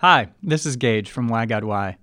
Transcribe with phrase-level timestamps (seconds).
[0.00, 1.96] Hi, this is Gage from Why God Why.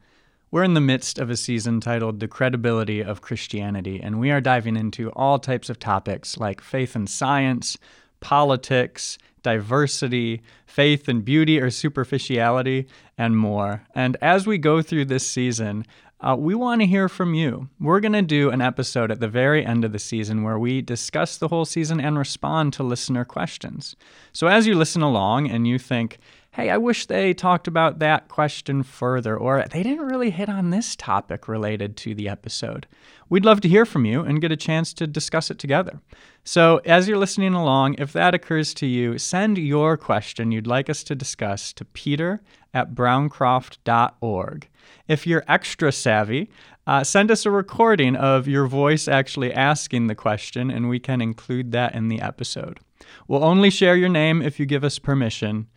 [0.51, 4.41] We're in the midst of a season titled The Credibility of Christianity, and we are
[4.41, 7.77] diving into all types of topics like faith and science,
[8.19, 12.85] politics, diversity, faith and beauty or superficiality,
[13.17, 13.85] and more.
[13.95, 15.85] And as we go through this season,
[16.19, 17.69] uh, we want to hear from you.
[17.79, 20.81] We're going to do an episode at the very end of the season where we
[20.81, 23.95] discuss the whole season and respond to listener questions.
[24.33, 26.17] So as you listen along and you think,
[26.55, 30.69] hey, I wish they talked about that question further, or they didn't really hit on
[30.69, 32.87] this topic related to the episode.
[33.27, 35.99] We'd love to hear from you and get a chance to discuss it together.
[36.45, 40.89] So, as you're listening along, if that occurs to you, send your question you'd like
[40.89, 42.41] us to discuss to peter
[42.73, 44.69] at browncroft.org.
[45.09, 46.49] If you're extra savvy,
[46.87, 51.19] uh, send us a recording of your voice actually asking the question, and we can
[51.19, 52.79] include that in the episode.
[53.27, 55.67] We'll only share your name if you give us permission,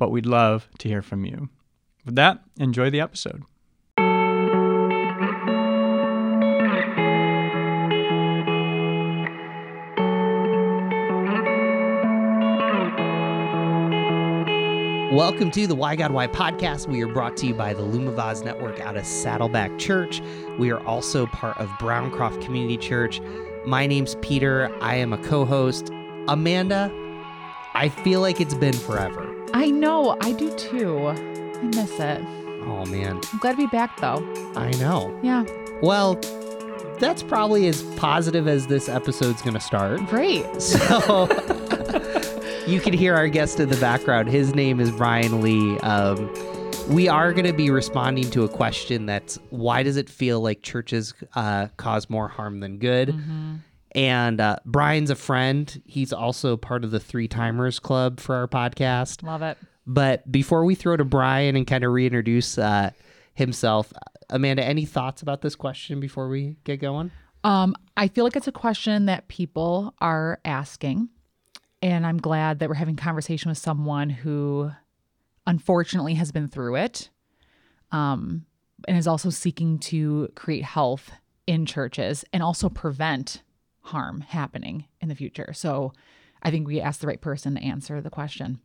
[0.00, 1.50] but we'd love to hear from you.
[2.06, 3.42] With that, enjoy the episode.
[15.12, 16.88] Welcome to the Why God Why podcast.
[16.88, 20.22] We are brought to you by the Lumavaz Network out of Saddleback Church.
[20.58, 23.20] We are also part of Browncroft Community Church.
[23.66, 24.74] My name's Peter.
[24.80, 25.90] I am a co host.
[26.26, 26.90] Amanda,
[27.74, 29.26] I feel like it's been forever.
[29.54, 31.06] I know, I do too.
[31.08, 31.14] I
[31.62, 32.20] miss it.
[32.66, 33.20] Oh, man.
[33.32, 34.16] I'm glad to be back though.
[34.56, 35.18] I know.
[35.22, 35.44] Yeah,
[35.82, 36.14] Well,
[36.98, 40.04] that's probably as positive as this episode's going to start.
[40.06, 40.44] great.
[40.60, 41.28] So
[42.66, 44.28] you can hear our guest in the background.
[44.28, 45.78] His name is Brian Lee.
[45.80, 46.32] Um,
[46.88, 50.62] we are going to be responding to a question that's why does it feel like
[50.62, 53.14] churches uh, cause more harm than good?
[53.92, 55.82] And uh, Brian's a friend.
[55.84, 59.22] He's also part of the Three Timers Club for our podcast.
[59.22, 59.58] Love it.
[59.86, 62.90] But before we throw to Brian and kind of reintroduce uh,
[63.34, 63.92] himself,
[64.28, 67.10] Amanda, any thoughts about this question before we get going?
[67.42, 71.08] Um, I feel like it's a question that people are asking,
[71.82, 74.70] and I'm glad that we're having conversation with someone who
[75.46, 77.08] unfortunately has been through it,
[77.92, 78.44] um,
[78.86, 81.10] and is also seeking to create health
[81.46, 83.42] in churches and also prevent
[83.90, 85.52] harm happening in the future.
[85.52, 85.92] So
[86.42, 88.60] I think we asked the right person to answer the question.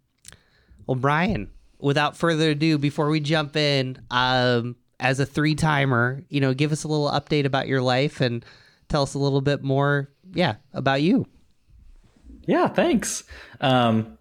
[0.88, 1.50] Well, Brian,
[1.80, 6.72] without further ado, before we jump in, um, as a three timer, you know, give
[6.72, 8.46] us a little update about your life and
[8.88, 11.26] tell us a little bit more, yeah, about you.
[12.48, 13.24] Yeah, thanks.
[13.60, 14.18] Um,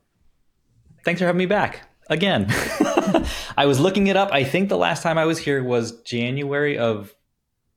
[1.04, 2.47] thanks for having me back again.
[3.56, 4.31] I was looking it up.
[4.32, 7.15] I think the last time I was here was January of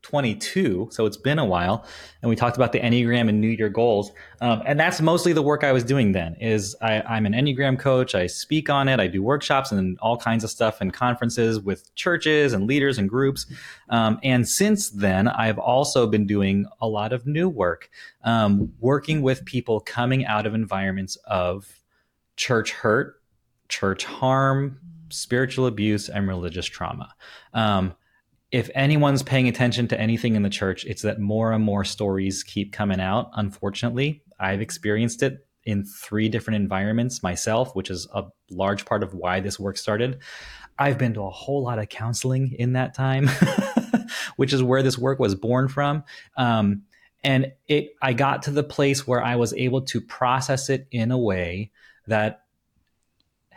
[0.08, 1.86] 22, so it's been a while.
[2.22, 5.42] And we talked about the Enneagram and New Year goals, um, and that's mostly the
[5.42, 6.36] work I was doing then.
[6.40, 8.16] Is I, I'm an Enneagram coach.
[8.16, 9.02] I speak on it.
[9.02, 13.10] I do workshops and all kinds of stuff and conferences with churches and leaders and
[13.10, 13.48] groups.
[13.90, 17.90] Um, and since then, I've also been doing a lot of new work,
[18.24, 21.82] um, working with people coming out of environments of
[22.38, 23.22] church hurt,
[23.68, 24.80] church harm,
[25.10, 27.14] spiritual abuse, and religious trauma.
[27.54, 27.94] Um,
[28.52, 32.44] if anyone's paying attention to anything in the church, it's that more and more stories
[32.44, 33.30] keep coming out.
[33.34, 39.14] Unfortunately, I've experienced it in three different environments myself, which is a large part of
[39.14, 40.20] why this work started.
[40.80, 43.30] I've been to a whole lot of counseling in that time,
[44.38, 46.06] which is where this work was born from.
[46.38, 46.84] Um,
[47.24, 51.12] and it, I got to the place where I was able to process it in
[51.12, 51.72] a way
[52.06, 52.44] that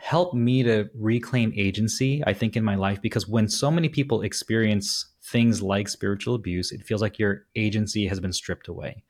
[0.01, 2.99] helped me to reclaim agency, I think, in my life.
[3.03, 8.07] Because when so many people experience things like spiritual abuse, it feels like your agency
[8.07, 9.03] has been stripped away.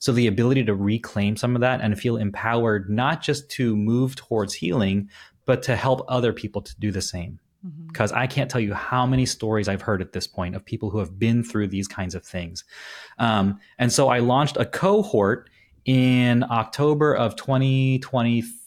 [0.00, 4.16] So the ability to reclaim some of that and feel empowered, not just to move
[4.16, 5.08] towards healing,
[5.46, 7.40] but to help other people to do the same.
[7.88, 10.90] Because I can't tell you how many stories I've heard at this point of people
[10.90, 12.64] who have been through these kinds of things.
[13.18, 15.48] Um, and so I launched a cohort
[15.86, 18.63] in October of 2023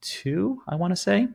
[0.00, 1.28] two, I want to say.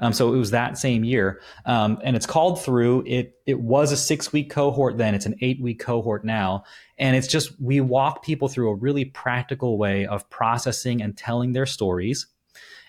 [0.00, 3.04] Um, so it was that same year, um, and it's called through.
[3.06, 5.14] It it was a six week cohort then.
[5.14, 6.64] It's an eight week cohort now,
[6.98, 11.52] and it's just we walk people through a really practical way of processing and telling
[11.52, 12.26] their stories,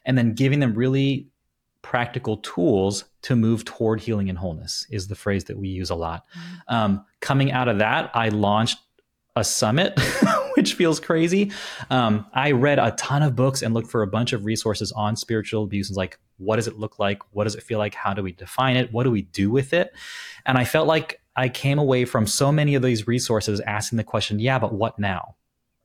[0.04, 1.28] and then giving them really
[1.84, 4.88] practical tools to move toward healing and wholeness.
[4.90, 6.26] Is the phrase that we use a lot.
[6.68, 8.80] Um, coming out of that, I launched
[9.36, 9.94] a summit,
[10.66, 11.52] which feels crazy.
[11.92, 15.16] Um, I read a ton of books and looked for a bunch of resources on
[15.16, 17.22] spiritual abuse and like, what does it look like?
[17.34, 17.94] What does it feel like?
[17.94, 18.92] How do we define it?
[18.92, 19.94] What do we do with it?
[20.44, 24.04] And I felt like I came away from so many of these resources asking the
[24.04, 25.36] question, yeah, but what now?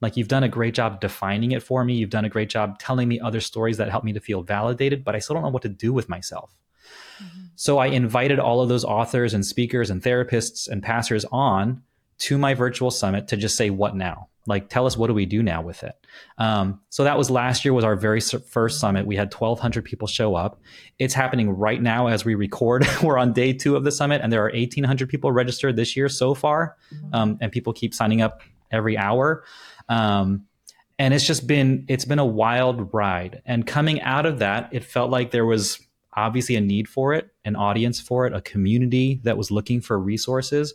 [0.01, 1.93] Like, you've done a great job defining it for me.
[1.93, 5.05] You've done a great job telling me other stories that help me to feel validated,
[5.05, 6.57] but I still don't know what to do with myself.
[7.55, 11.83] So I invited all of those authors and speakers and therapists and pastors on
[12.21, 14.29] to my virtual summit to just say, what now?
[14.51, 15.95] Like, tell us what do we do now with it?
[16.37, 19.07] Um, so that was last year was our very first summit.
[19.07, 20.61] We had 1,200 people show up.
[20.99, 22.87] It's happening right now as we record.
[23.03, 26.09] We're on day two of the summit, and there are 1,800 people registered this year
[26.09, 26.77] so far,
[27.13, 29.45] um, and people keep signing up every hour.
[29.89, 30.47] Um,
[30.99, 33.41] and it's just been it's been a wild ride.
[33.47, 35.81] And coming out of that, it felt like there was
[36.15, 39.99] obviously a need for it, an audience for it, a community that was looking for
[39.99, 40.75] resources.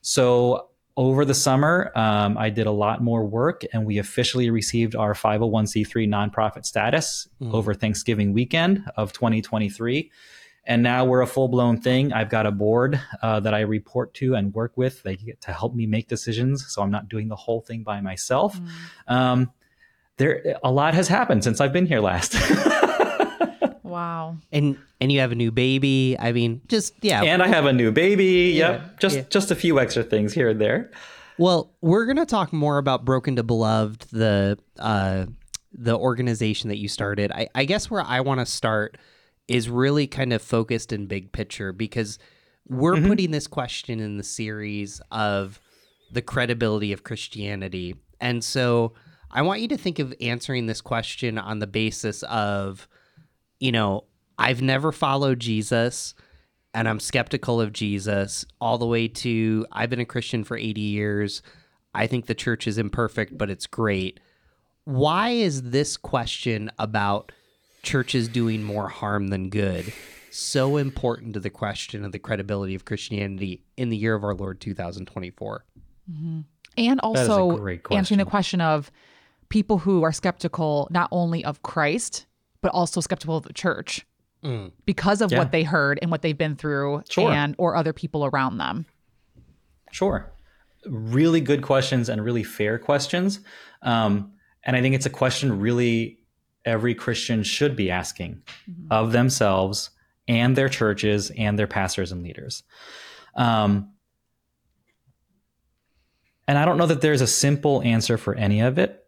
[0.00, 4.96] So over the summer, um, I did a lot more work, and we officially received
[4.96, 7.52] our 501c3 nonprofit status mm.
[7.52, 10.10] over Thanksgiving weekend of 2023.
[10.64, 12.12] And now we're a full blown thing.
[12.12, 15.02] I've got a board uh, that I report to and work with.
[15.02, 18.00] They get to help me make decisions, so I'm not doing the whole thing by
[18.00, 18.58] myself.
[18.58, 19.12] Mm.
[19.12, 19.52] Um,
[20.16, 22.34] there, a lot has happened since I've been here last.
[23.86, 24.36] Wow.
[24.52, 26.16] And and you have a new baby.
[26.18, 27.22] I mean, just yeah.
[27.22, 28.52] And I have a new baby.
[28.54, 29.00] Yeah, yep.
[29.00, 29.22] Just yeah.
[29.30, 30.90] just a few extra things here and there.
[31.38, 35.26] Well, we're gonna talk more about Broken to Beloved, the uh
[35.72, 37.30] the organization that you started.
[37.32, 38.96] I, I guess where I want to start
[39.46, 42.18] is really kind of focused in big picture because
[42.66, 43.08] we're mm-hmm.
[43.08, 45.60] putting this question in the series of
[46.10, 47.94] the credibility of Christianity.
[48.20, 48.94] And so
[49.30, 52.88] I want you to think of answering this question on the basis of
[53.60, 54.04] you know,
[54.38, 56.14] I've never followed Jesus
[56.76, 60.80] and I'm skeptical of Jesus all the way to I've been a Christian for 80
[60.80, 61.42] years.
[61.94, 64.20] I think the church is imperfect, but it's great.
[64.84, 67.32] Why is this question about
[67.82, 69.90] churches doing more harm than good
[70.30, 74.34] so important to the question of the credibility of Christianity in the year of our
[74.34, 75.64] Lord 2024?
[76.12, 76.40] Mm-hmm.
[76.76, 78.92] And also answering the question of
[79.48, 82.25] people who are skeptical not only of Christ,
[82.66, 84.04] but also skeptical of the church
[84.42, 84.72] mm.
[84.86, 85.38] because of yeah.
[85.38, 87.30] what they heard and what they've been through sure.
[87.30, 88.84] and or other people around them.
[89.92, 90.32] Sure.
[90.84, 93.38] Really good questions and really fair questions.
[93.82, 94.32] Um,
[94.64, 96.18] and I think it's a question really
[96.64, 98.88] every Christian should be asking mm-hmm.
[98.90, 99.90] of themselves
[100.26, 102.64] and their churches and their pastors and leaders.
[103.36, 103.92] Um,
[106.48, 109.05] and I don't know that there's a simple answer for any of it.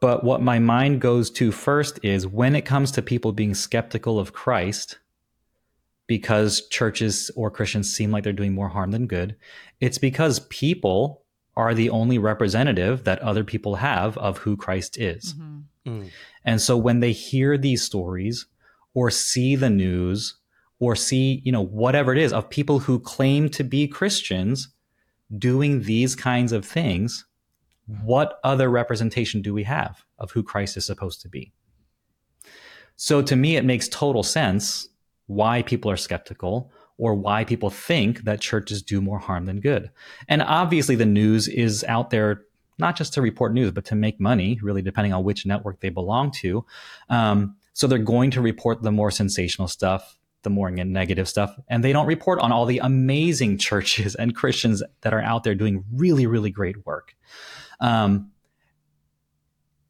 [0.00, 4.18] But what my mind goes to first is when it comes to people being skeptical
[4.18, 4.98] of Christ,
[6.06, 9.36] because churches or Christians seem like they're doing more harm than good,
[9.80, 11.22] it's because people
[11.56, 15.34] are the only representative that other people have of who Christ is.
[15.34, 15.58] Mm-hmm.
[15.90, 16.10] Mm.
[16.44, 18.46] And so when they hear these stories
[18.94, 20.36] or see the news
[20.78, 24.68] or see, you know, whatever it is of people who claim to be Christians
[25.38, 27.24] doing these kinds of things,
[27.86, 31.52] what other representation do we have of who Christ is supposed to be?
[32.96, 34.88] So to me, it makes total sense
[35.26, 39.90] why people are skeptical or why people think that churches do more harm than good.
[40.28, 42.42] And obviously, the news is out there
[42.78, 45.88] not just to report news, but to make money, really, depending on which network they
[45.88, 46.64] belong to.
[47.08, 51.82] Um, so they're going to report the more sensational stuff, the more negative stuff, and
[51.82, 55.84] they don't report on all the amazing churches and Christians that are out there doing
[55.92, 57.14] really, really great work.
[57.80, 58.32] Um,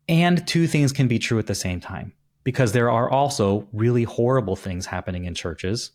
[0.09, 2.13] and two things can be true at the same time
[2.45, 5.93] because there are also really horrible things happening in churches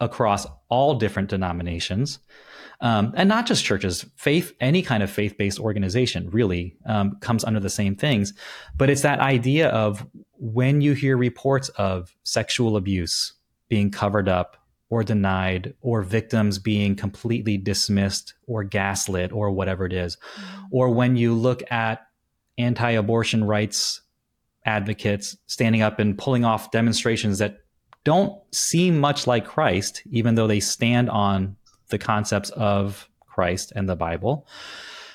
[0.00, 2.18] across all different denominations.
[2.80, 7.44] Um, and not just churches, faith, any kind of faith based organization really um, comes
[7.44, 8.32] under the same things.
[8.76, 13.34] But it's that idea of when you hear reports of sexual abuse
[13.68, 14.56] being covered up
[14.90, 20.16] or denied or victims being completely dismissed or gaslit or whatever it is.
[20.16, 20.66] Mm-hmm.
[20.70, 22.06] Or when you look at
[22.56, 24.00] anti abortion rights
[24.64, 27.60] advocates standing up and pulling off demonstrations that
[28.04, 31.56] don't seem much like Christ, even though they stand on
[31.88, 34.46] the concepts of Christ and the Bible.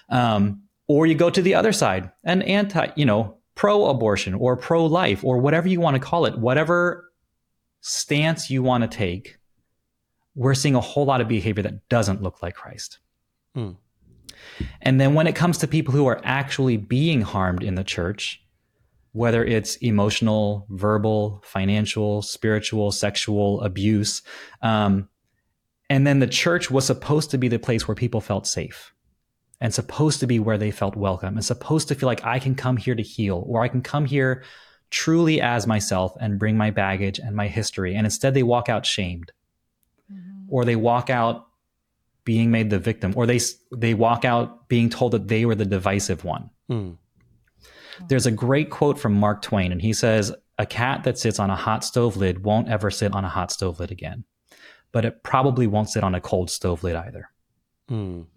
[0.09, 4.57] Um, or you go to the other side, an anti, you know, pro abortion or
[4.57, 7.09] pro life or whatever you want to call it, whatever
[7.81, 9.37] stance you want to take
[10.35, 12.99] we're seeing a whole lot of behavior that doesn't look like Christ.
[13.55, 13.77] Mm.
[14.81, 18.41] And then when it comes to people who are actually being harmed in the church,
[19.11, 24.23] whether it's emotional, verbal, financial, spiritual, sexual abuse,
[24.61, 25.07] um,
[25.89, 28.91] and then the church was supposed to be the place where people felt safe
[29.61, 32.55] and supposed to be where they felt welcome and supposed to feel like I can
[32.55, 34.43] come here to heal or I can come here
[34.89, 37.95] truly as myself and bring my baggage and my history.
[37.95, 39.31] And instead, they walk out shamed
[40.53, 41.47] or they walk out
[42.25, 43.39] being made the victim, or they
[43.75, 46.51] they walk out being told that they were the divisive one.
[46.69, 46.97] Mm.
[48.07, 51.49] There's a great quote from Mark Twain, and he says, a cat that sits on
[51.49, 54.25] a hot stove lid won't ever sit on a hot stove lid again,
[54.91, 57.31] but it probably won't sit on a cold stove lid either.
[57.89, 58.27] Mm.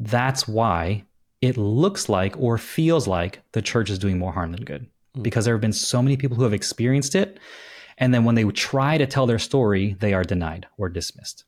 [0.00, 1.04] That's why
[1.40, 4.88] it looks like or feels like the church is doing more harm than good
[5.22, 7.38] because there have been so many people who have experienced it.
[7.98, 11.44] And then when they try to tell their story, they are denied or dismissed.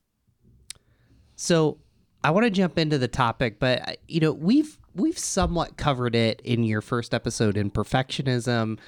[1.34, 1.78] So
[2.24, 6.14] I want to jump into the topic, but uh, you know we've we've somewhat covered
[6.14, 8.78] it in your first episode in perfectionism,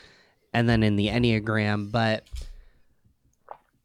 [0.53, 1.93] and then in the enneagram.
[1.93, 2.25] But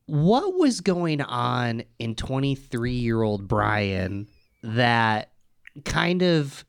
[0.05, 4.27] what was going on in twenty three year old Brian
[4.63, 5.31] that
[5.85, 6.65] kind of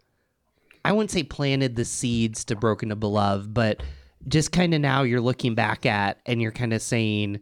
[0.84, 3.82] I wouldn't say planted the seeds to Broken to Beloved, but
[4.28, 7.40] just kind of now you're looking back at and you're kind of saying,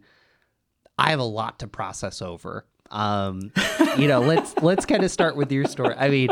[0.97, 2.65] I have a lot to process over.
[2.91, 3.51] Um,
[3.97, 5.95] you know, let's let's kind of start with your story.
[5.97, 6.29] I mean,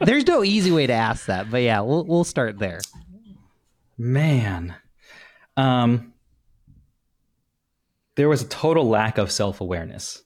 [0.00, 2.80] there's no easy way to ask that, but yeah, we'll we'll start there.
[3.98, 4.74] Man,
[5.56, 6.14] um,
[8.16, 10.22] there was a total lack of self awareness.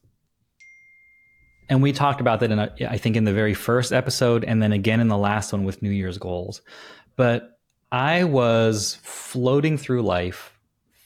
[1.68, 4.62] And we talked about that in, a, I think, in the very first episode, and
[4.62, 6.62] then again in the last one with New Year's goals.
[7.16, 7.55] But
[7.92, 10.58] I was floating through life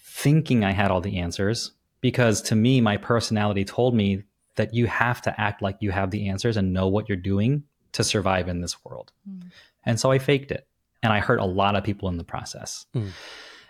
[0.02, 4.24] thinking I had all the answers because to me, my personality told me
[4.56, 7.64] that you have to act like you have the answers and know what you're doing
[7.92, 9.12] to survive in this world.
[9.28, 9.50] Mm.
[9.84, 10.66] And so I faked it.
[11.02, 12.84] And I hurt a lot of people in the process.
[12.94, 13.10] Mm.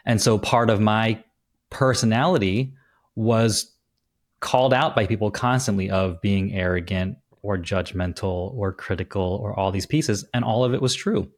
[0.05, 1.23] And so part of my
[1.71, 2.75] personality
[3.14, 3.73] was
[4.40, 9.87] called out by people constantly of being arrogant or judgmental or critical or all these
[9.87, 11.31] pieces and all of it was true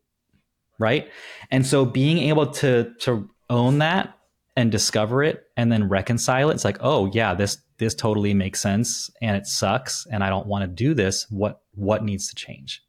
[0.79, 1.09] right
[1.50, 4.17] and so being able to to own that
[4.57, 8.61] and discover it and then reconcile it it's like oh yeah this this totally makes
[8.61, 12.35] sense and it sucks and i don't want to do this what what needs to
[12.35, 12.83] change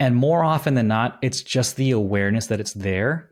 [0.00, 3.30] and more often than not it's just the awareness that it's there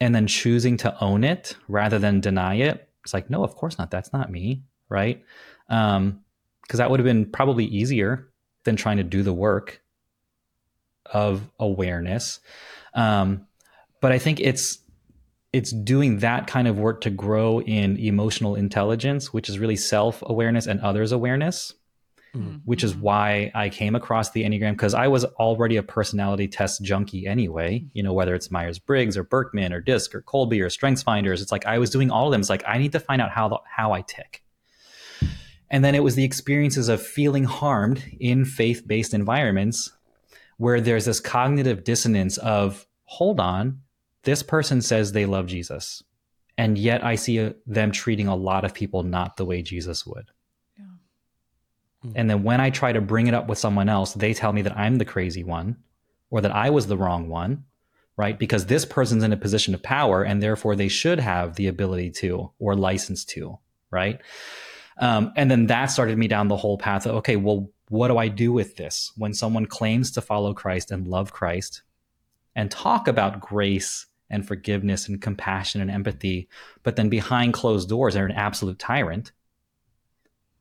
[0.00, 3.78] and then choosing to own it rather than deny it it's like, no, of course
[3.78, 3.90] not.
[3.90, 5.22] That's not me, right?
[5.68, 6.20] Um,
[6.62, 8.30] because that would have been probably easier
[8.64, 9.81] than trying to do the work
[11.12, 12.40] of awareness.
[12.94, 13.46] Um,
[14.00, 14.78] but I think it's
[15.52, 20.22] it's doing that kind of work to grow in emotional intelligence, which is really self
[20.26, 21.74] awareness and others awareness
[22.34, 22.56] mm-hmm.
[22.64, 26.82] which is why I came across the Enneagram because I was already a personality test
[26.82, 27.84] junkie anyway.
[27.92, 31.42] You know, whether it's Myers Briggs or Birkman or DISC or Kolbe or Strengths Finders,
[31.42, 32.40] it's like I was doing all of them.
[32.40, 34.42] It's like I need to find out how the, how I tick.
[35.70, 39.90] And then it was the experiences of feeling harmed in faith based environments
[40.62, 43.80] where there's this cognitive dissonance of, hold on,
[44.22, 46.04] this person says they love Jesus.
[46.56, 50.30] And yet I see them treating a lot of people not the way Jesus would.
[52.06, 52.12] Mm-hmm.
[52.14, 54.62] And then when I try to bring it up with someone else, they tell me
[54.62, 55.78] that I'm the crazy one
[56.30, 57.64] or that I was the wrong one,
[58.16, 58.38] right?
[58.38, 62.10] Because this person's in a position of power and therefore they should have the ability
[62.20, 63.58] to or license to,
[63.90, 64.20] right?
[64.98, 68.16] Um, and then that started me down the whole path of, okay, well, what do
[68.16, 69.12] I do with this?
[69.18, 71.82] When someone claims to follow Christ and love Christ
[72.56, 76.48] and talk about grace and forgiveness and compassion and empathy,
[76.84, 79.32] but then behind closed doors are an absolute tyrant,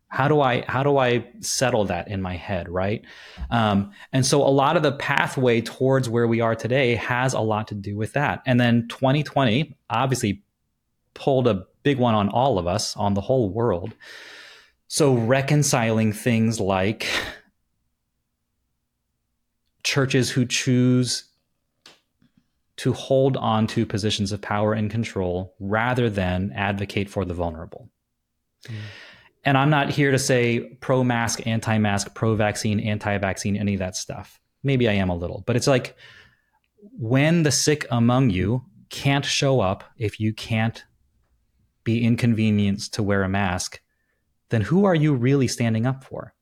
[0.10, 3.06] how do i how do i settle that in my head right?
[3.50, 7.40] Um, and so a lot of the pathway towards where we are today has a
[7.40, 8.42] lot to do with that.
[8.46, 10.44] And then 2020 obviously
[11.14, 13.94] pulled a big one on all of us on the whole world
[14.92, 17.08] so reconciling things like
[19.84, 21.30] churches who choose
[22.76, 27.90] to hold on to positions of power and control rather than advocate for the vulnerable
[28.68, 28.76] mm
[29.44, 33.74] and I'm not here to say pro mask, anti mask, pro vaccine, anti vaccine, any
[33.74, 34.40] of that stuff.
[34.62, 35.96] Maybe I am a little, but it's like
[37.00, 40.84] when the sick among you can't show up if you can't
[41.84, 43.82] be inconvenienced to wear a mask,
[44.52, 46.34] then who are you really standing up for?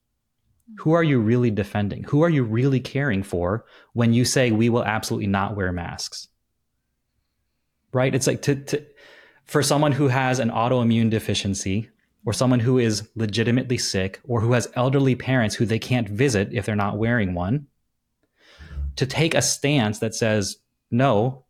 [0.79, 2.03] Who are you really defending?
[2.05, 6.27] Who are you really caring for when you say we will absolutely not wear masks?
[7.93, 8.13] Right?
[8.13, 8.85] It's like to, to
[9.45, 11.89] for someone who has an autoimmune deficiency
[12.25, 16.49] or someone who is legitimately sick or who has elderly parents who they can't visit
[16.51, 17.67] if they're not wearing one
[18.95, 20.57] to take a stance that says
[20.91, 21.45] no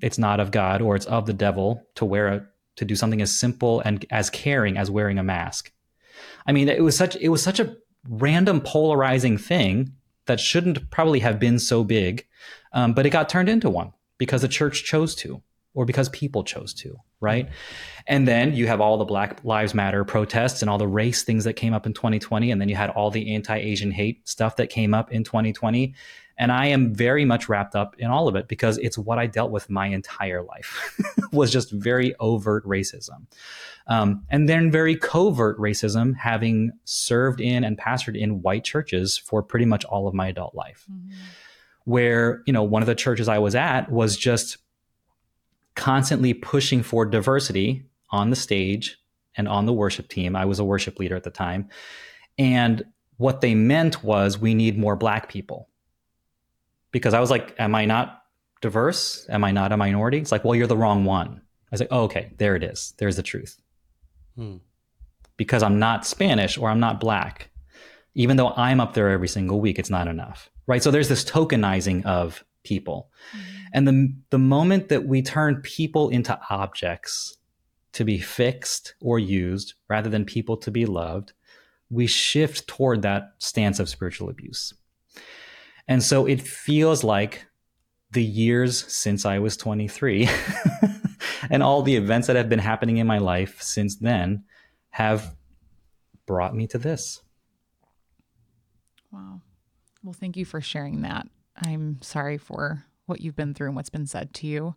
[0.00, 2.46] it's not of god or it's of the devil to wear a
[2.78, 5.72] to do something as simple and as caring as wearing a mask
[6.46, 7.76] i mean it was such it was such a
[8.08, 9.92] random polarizing thing
[10.26, 12.26] that shouldn't probably have been so big
[12.72, 15.42] um, but it got turned into one because the church chose to
[15.74, 17.48] or because people chose to right?
[18.06, 21.44] And then you have all the Black Lives Matter protests and all the race things
[21.44, 22.50] that came up in 2020.
[22.50, 25.94] And then you had all the anti Asian hate stuff that came up in 2020.
[26.38, 29.26] And I am very much wrapped up in all of it because it's what I
[29.26, 30.96] dealt with my entire life
[31.32, 33.26] was just very overt racism.
[33.88, 39.42] Um, and then very covert racism, having served in and pastored in white churches for
[39.42, 40.84] pretty much all of my adult life.
[40.90, 41.10] Mm-hmm.
[41.84, 44.58] Where, you know, one of the churches I was at was just
[45.74, 48.98] constantly pushing for diversity on the stage
[49.36, 50.36] and on the worship team.
[50.36, 51.68] I was a worship leader at the time.
[52.36, 52.84] And
[53.16, 55.67] what they meant was we need more black people.
[56.92, 58.22] Because I was like, am I not
[58.60, 59.26] diverse?
[59.28, 60.18] Am I not a minority?
[60.18, 61.28] It's like, well, you're the wrong one.
[61.38, 62.94] I was like, oh, okay, there it is.
[62.98, 63.60] There's the truth.
[64.36, 64.56] Hmm.
[65.36, 67.50] Because I'm not Spanish or I'm not black.
[68.14, 70.50] Even though I'm up there every single week, it's not enough.
[70.66, 70.82] Right.
[70.82, 73.10] So there's this tokenizing of people.
[73.32, 73.54] Mm-hmm.
[73.72, 77.36] And the, the moment that we turn people into objects
[77.92, 81.32] to be fixed or used rather than people to be loved,
[81.90, 84.74] we shift toward that stance of spiritual abuse.
[85.88, 87.46] And so it feels like
[88.12, 90.28] the years since I was 23
[91.50, 94.44] and all the events that have been happening in my life since then
[94.90, 95.34] have
[96.26, 97.22] brought me to this.
[99.10, 99.40] Wow.
[100.02, 101.26] Well, thank you for sharing that.
[101.56, 104.76] I'm sorry for what you've been through and what's been said to you.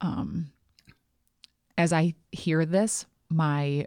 [0.00, 0.50] Um,
[1.78, 3.86] as I hear this, my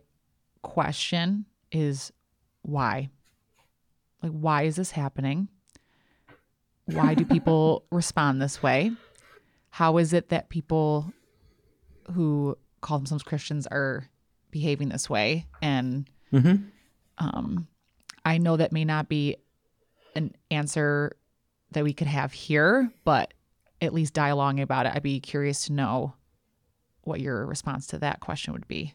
[0.61, 2.11] question is
[2.61, 3.09] why?
[4.23, 5.49] Like, why is this happening?
[6.85, 8.91] Why do people respond this way?
[9.69, 11.11] How is it that people
[12.13, 14.07] who call themselves Christians are
[14.51, 15.47] behaving this way?
[15.61, 16.63] And mm-hmm.
[17.17, 17.67] um,
[18.23, 19.37] I know that may not be
[20.15, 21.15] an answer
[21.71, 23.33] that we could have here, but
[23.81, 26.13] at least dialoguing about it, I'd be curious to know
[27.01, 28.93] what your response to that question would be.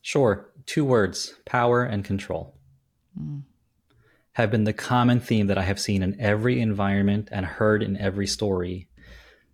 [0.00, 0.48] Sure.
[0.66, 2.54] Two words power and control
[3.18, 3.42] mm.
[4.32, 7.96] Have been the common theme that I have seen in every environment and heard in
[7.96, 8.88] every story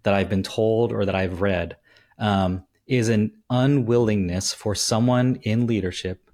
[0.05, 1.77] that I've been told or that I've read.
[2.19, 6.31] Um, is an unwillingness for someone in leadership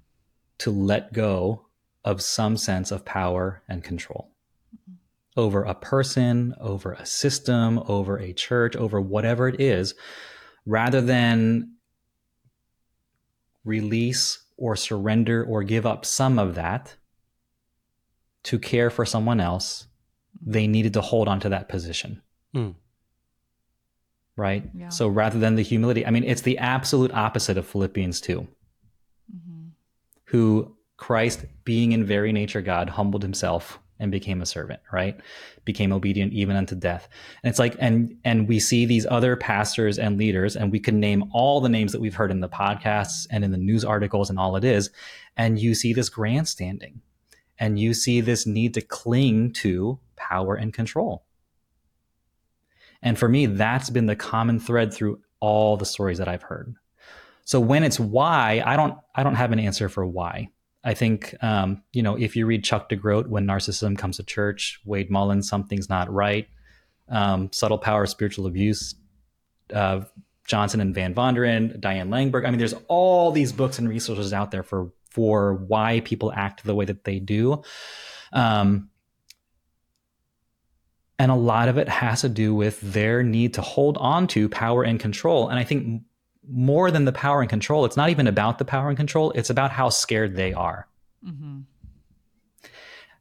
[0.59, 1.65] to let go
[2.05, 4.31] of some sense of power and control
[5.37, 9.93] over a person, over a system, over a church, over whatever it is,
[10.65, 11.73] rather than
[13.65, 16.95] release or surrender or give up some of that
[18.45, 19.87] to care for someone else,
[20.45, 22.21] they needed to hold on to that position.
[22.55, 22.75] Mm.
[24.37, 24.69] Right?
[24.73, 24.89] Yeah.
[24.89, 29.67] So rather than the humility, I mean, it's the absolute opposite of Philippians 2, mm-hmm.
[30.25, 35.19] who Christ, being in very nature God, humbled himself and became a servant, right?
[35.63, 37.07] Became obedient even unto death.
[37.41, 40.99] And it's like, and and we see these other pastors and leaders, and we can
[40.99, 44.29] name all the names that we've heard in the podcasts and in the news articles
[44.29, 44.89] and all it is,
[45.37, 47.01] and you see this grandstanding,
[47.59, 51.25] and you see this need to cling to power and control.
[53.01, 56.75] And for me, that's been the common thread through all the stories that I've heard.
[57.43, 60.49] So when it's why, I don't I don't have an answer for why.
[60.83, 64.79] I think, um, you know, if you read Chuck DeGroat, When Narcissism Comes to Church,
[64.85, 66.47] Wade Mullins, Something's Not Right,
[67.09, 68.93] um, Subtle Power Spiritual Abuse,
[69.73, 70.01] uh,
[70.45, 72.45] Johnson and Van Vonderen, Diane Langberg.
[72.45, 76.65] I mean, there's all these books and resources out there for for why people act
[76.65, 77.63] the way that they do.
[78.33, 78.89] Um,
[81.17, 84.49] and a lot of it has to do with their need to hold on to
[84.49, 85.47] power and control.
[85.47, 86.03] And I think
[86.45, 89.49] more than the power and control, it's not even about the power and control, it's
[89.49, 90.89] about how scared they are.
[91.25, 91.61] Mm-hmm.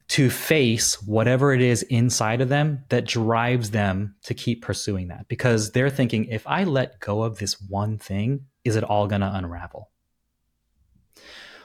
[0.08, 5.28] To face whatever it is inside of them that drives them to keep pursuing that.
[5.28, 9.20] Because they're thinking, if I let go of this one thing, is it all going
[9.20, 9.90] to unravel?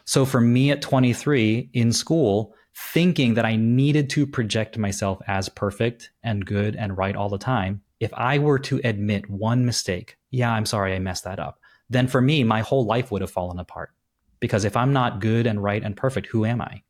[0.09, 5.49] So for me at 23 in school, thinking that I needed to project myself as
[5.49, 10.17] perfect and good and right all the time, if I were to admit one mistake,
[10.31, 11.59] yeah, I'm sorry, I messed that up,
[11.91, 13.91] then for me, my whole life would have fallen apart.
[14.39, 16.81] Because if I'm not good and right and perfect, who am I?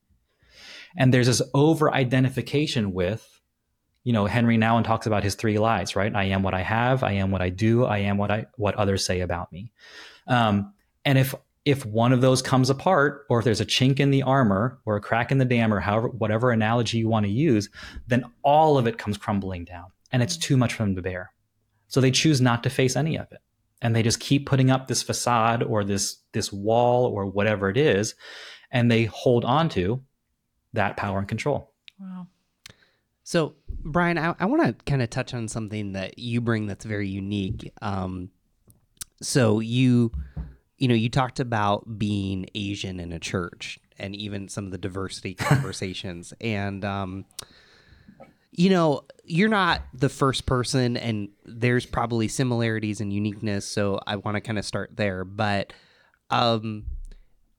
[0.96, 3.42] And there's this over identification with,
[4.06, 6.16] you know, Henri Nouwen talks about his three lies, right?
[6.16, 8.76] I am what I have, I am what I do, I am what I what
[8.76, 9.74] others say about me.
[10.26, 11.36] Um, and if
[11.70, 14.96] if one of those comes apart, or if there's a chink in the armor or
[14.96, 17.70] a crack in the dam, or however whatever analogy you want to use,
[18.08, 21.32] then all of it comes crumbling down, and it's too much for them to bear.
[21.88, 23.40] So they choose not to face any of it.
[23.82, 27.78] And they just keep putting up this facade or this this wall or whatever it
[27.78, 28.14] is,
[28.72, 30.04] and they hold on to
[30.74, 31.74] that power and control.
[32.00, 32.28] Wow.
[33.24, 36.84] So, Brian, I, I want to kind of touch on something that you bring that's
[36.84, 37.72] very unique.
[37.82, 38.32] Um,
[39.22, 40.12] so you
[40.80, 44.78] you know you talked about being asian in a church and even some of the
[44.78, 46.34] diversity conversations.
[46.42, 47.26] And um
[48.52, 53.68] you know you're not the first person and there's probably similarities and uniqueness.
[53.68, 55.24] So i want to kind of start there.
[55.24, 55.74] But
[56.30, 56.86] um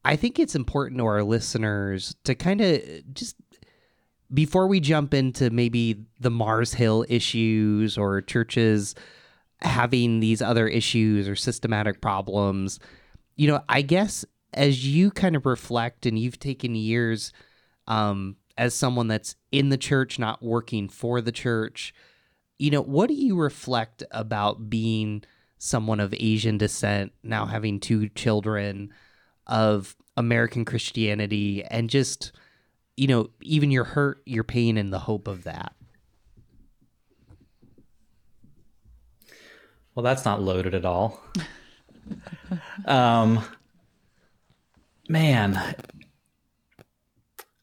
[0.04, 2.80] i think it's important to our listeners to kind of
[3.12, 3.36] just
[4.32, 8.94] before we jump into maybe the mars hill issues or churches
[9.60, 12.78] having these other issues or systematic problems
[13.36, 17.32] you know i guess as you kind of reflect and you've taken years
[17.86, 21.94] um as someone that's in the church, not working for the church,
[22.58, 25.24] you know, what do you reflect about being
[25.56, 28.92] someone of Asian descent, now having two children,
[29.46, 32.32] of American Christianity, and just,
[32.98, 35.72] you know, even your hurt, your pain, and the hope of that?
[39.94, 41.18] Well, that's not loaded at all.
[42.86, 43.44] um,
[45.08, 45.76] man,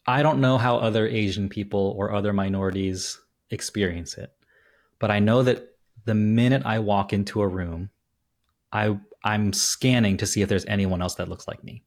[0.05, 4.31] I don't know how other Asian people or other minorities experience it,
[4.99, 7.89] but I know that the minute I walk into a room,
[8.71, 11.83] I I'm scanning to see if there's anyone else that looks like me.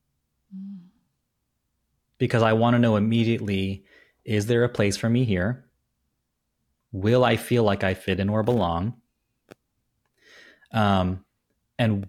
[2.19, 3.85] Because I want to know immediately
[4.25, 5.65] is there a place for me here?
[6.93, 8.95] Will I feel like I fit in or belong?
[10.73, 11.25] Um,
[11.79, 12.09] and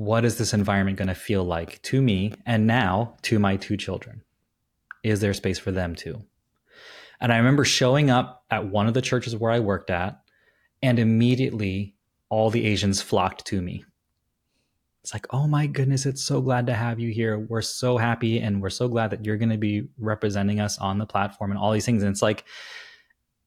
[0.00, 3.76] what is this environment going to feel like to me and now to my two
[3.76, 4.22] children?
[5.02, 6.22] is there space for them too?
[7.20, 10.20] And I remember showing up at one of the churches where I worked at,
[10.82, 11.94] and immediately
[12.30, 13.84] all the Asians flocked to me.
[15.02, 17.38] It's like, oh my goodness, it's so glad to have you here.
[17.38, 20.98] We're so happy, and we're so glad that you're going to be representing us on
[20.98, 22.02] the platform and all these things.
[22.02, 22.44] And it's like,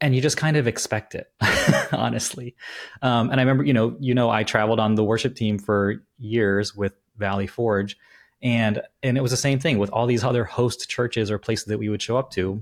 [0.03, 1.31] and you just kind of expect it,
[1.93, 2.57] honestly.
[3.01, 6.03] Um, and I remember, you know, you know, I traveled on the worship team for
[6.19, 7.97] years with Valley Forge,
[8.41, 11.65] and and it was the same thing with all these other host churches or places
[11.67, 12.61] that we would show up to.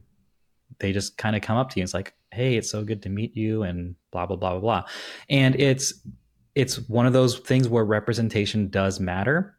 [0.77, 3.01] They just kind of come up to you and it's like hey it's so good
[3.03, 4.83] to meet you and blah blah blah blah blah.
[5.27, 5.95] And it's
[6.53, 9.57] it's one of those things where representation does matter.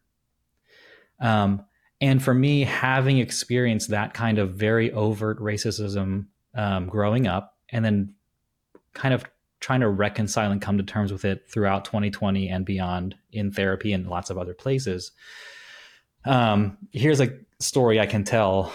[1.19, 1.65] Um,
[2.01, 7.85] and for me having experienced that kind of very overt racism um, growing up and
[7.85, 8.15] then
[8.95, 9.25] kind of
[9.61, 13.93] trying to reconcile and come to terms with it throughout 2020 and beyond in therapy
[13.93, 15.13] and lots of other places
[16.25, 18.73] um, here's a story I can tell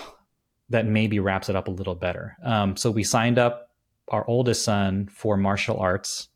[0.69, 2.35] that maybe wraps it up a little better.
[2.43, 3.71] Um, so we signed up
[4.09, 6.29] our oldest son for martial arts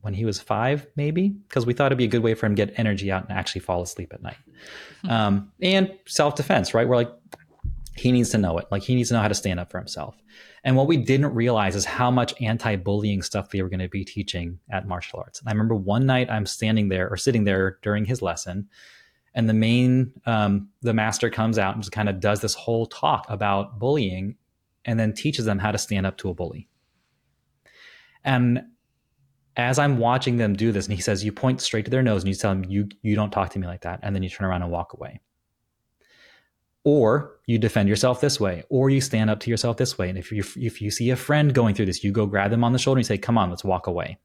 [0.00, 2.54] when he was five, maybe, because we thought it'd be a good way for him
[2.54, 4.36] to get energy out and actually fall asleep at night.
[5.02, 5.10] Hmm.
[5.10, 6.88] Um, and self defense, right?
[6.88, 7.12] We're like,
[7.96, 8.66] he needs to know it.
[8.70, 10.16] Like he needs to know how to stand up for himself.
[10.66, 14.04] And what we didn't realize is how much anti-bullying stuff they were going to be
[14.04, 15.38] teaching at martial arts.
[15.40, 18.68] And I remember one night I'm standing there or sitting there during his lesson,
[19.36, 22.86] and the main um, the master comes out and just kind of does this whole
[22.86, 24.34] talk about bullying
[24.84, 26.68] and then teaches them how to stand up to a bully
[28.24, 28.62] and
[29.56, 32.22] as i'm watching them do this and he says you point straight to their nose
[32.22, 34.28] and you tell them you you don't talk to me like that and then you
[34.28, 35.20] turn around and walk away
[36.86, 40.16] or you defend yourself this way or you stand up to yourself this way and
[40.16, 42.72] if you if you see a friend going through this you go grab them on
[42.72, 44.18] the shoulder and say come on let's walk away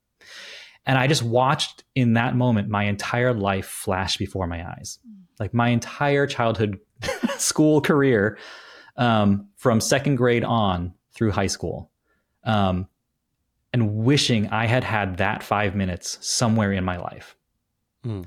[0.85, 4.99] and I just watched in that moment my entire life flash before my eyes.
[5.39, 6.79] Like my entire childhood
[7.37, 8.37] school career
[8.97, 11.91] um, from second grade on through high school.
[12.43, 12.87] Um,
[13.73, 17.35] and wishing I had had that five minutes somewhere in my life.
[18.05, 18.25] Mm.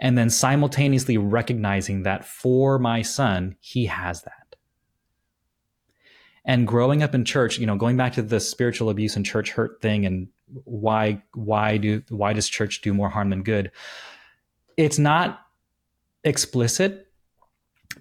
[0.00, 4.56] And then simultaneously recognizing that for my son, he has that.
[6.44, 9.50] And growing up in church, you know, going back to the spiritual abuse and church
[9.50, 10.28] hurt thing and
[10.64, 13.70] why why do why does church do more harm than good
[14.76, 15.40] it's not
[16.24, 17.08] explicit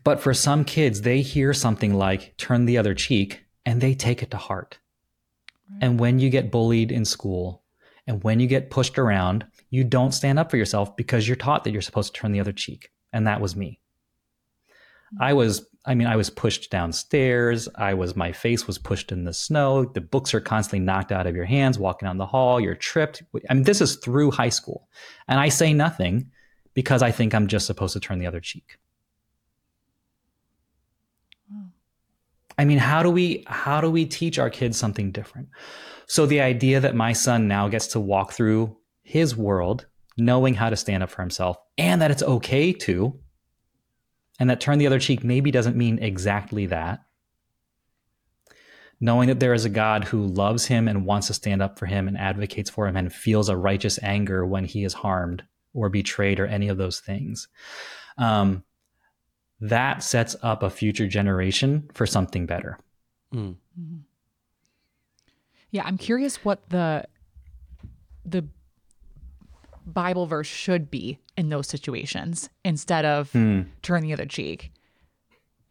[0.03, 4.23] but for some kids they hear something like turn the other cheek and they take
[4.23, 4.79] it to heart
[5.69, 5.79] right.
[5.81, 7.63] and when you get bullied in school
[8.07, 11.63] and when you get pushed around you don't stand up for yourself because you're taught
[11.63, 13.79] that you're supposed to turn the other cheek and that was me
[15.13, 15.23] mm-hmm.
[15.23, 17.69] i was I mean, I was pushed downstairs.
[17.75, 19.86] I was, my face was pushed in the snow.
[19.86, 22.60] The books are constantly knocked out of your hands walking down the hall.
[22.60, 23.23] You're tripped.
[23.49, 24.89] I mean, this is through high school.
[25.27, 26.29] And I say nothing
[26.73, 28.77] because I think I'm just supposed to turn the other cheek.
[32.58, 35.47] I mean, how do we how do we teach our kids something different?
[36.08, 38.75] So the idea that my son now gets to walk through
[39.10, 43.19] his world knowing how to stand up for himself and that it's okay to
[44.39, 47.00] and that turn the other cheek maybe doesn't mean exactly that.
[49.02, 51.88] Knowing that there is a God who loves him and wants to stand up for
[51.88, 55.43] him and advocates for him and feels a righteous anger when he is harmed
[55.74, 57.48] or betrayed or any of those things.
[58.19, 58.63] Um,
[59.60, 62.78] that sets up a future generation for something better.
[63.34, 63.56] Mm.
[65.72, 67.06] Yeah, I'm curious what the
[68.24, 68.45] the
[69.89, 73.62] Bible verse should be in those situations instead of Hmm.
[73.82, 74.71] turn the other cheek.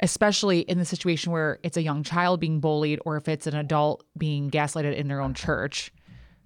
[0.00, 3.56] Especially in the situation where it's a young child being bullied or if it's an
[3.56, 5.92] adult being gaslighted in their own church.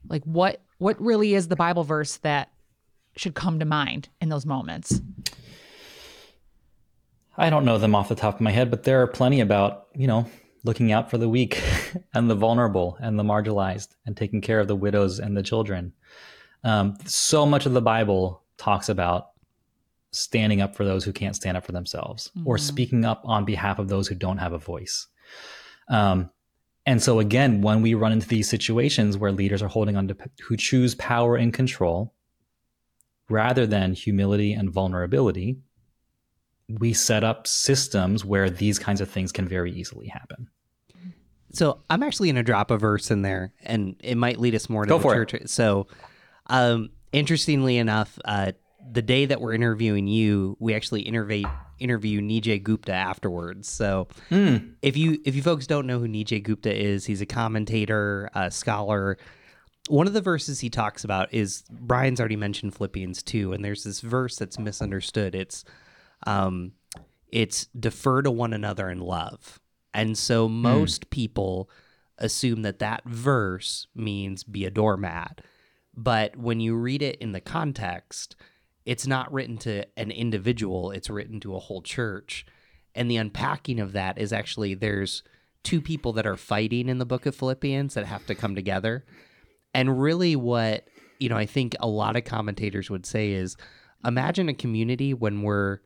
[0.08, 2.50] Like what what really is the Bible verse that
[3.16, 5.00] should come to mind in those moments?
[7.36, 9.86] I don't know them off the top of my head, but there are plenty about,
[9.94, 10.26] you know,
[10.64, 11.62] looking out for the weak
[12.14, 15.92] and the vulnerable and the marginalized and taking care of the widows and the children.
[16.64, 19.30] Um, so much of the Bible talks about
[20.12, 23.78] standing up for those who can't stand up for themselves or speaking up on behalf
[23.78, 25.06] of those who don't have a voice.
[25.88, 26.30] Um,
[26.84, 30.16] and so, again, when we run into these situations where leaders are holding on to,
[30.42, 32.12] who choose power and control
[33.28, 35.58] rather than humility and vulnerability,
[36.68, 40.48] we set up systems where these kinds of things can very easily happen.
[41.52, 44.68] So I'm actually going to drop a verse in there, and it might lead us
[44.68, 45.28] more to Go the for it.
[45.28, 45.42] church.
[45.46, 45.86] So,
[46.46, 48.52] um, interestingly enough, uh,
[48.90, 51.44] the day that we're interviewing you, we actually interview
[51.78, 53.68] interview Nijay Gupta afterwards.
[53.68, 54.08] So,
[54.82, 58.50] if you if you folks don't know who Nijay Gupta is, he's a commentator, a
[58.50, 59.18] scholar.
[59.88, 63.82] One of the verses he talks about is Brian's already mentioned Philippians 2 and there's
[63.82, 65.34] this verse that's misunderstood.
[65.34, 65.64] It's
[66.24, 66.72] um
[67.28, 69.58] it's defer to one another in love.
[69.94, 71.68] And so most people
[72.18, 75.40] assume that that verse means be a doormat.
[75.94, 78.36] But when you read it in the context,
[78.84, 82.46] it's not written to an individual, it's written to a whole church.
[82.94, 85.22] And the unpacking of that is actually there's
[85.62, 89.04] two people that are fighting in the book of Philippians that have to come together.
[89.74, 90.86] And really, what
[91.18, 93.56] you know, I think a lot of commentators would say is
[94.04, 95.78] imagine a community when we're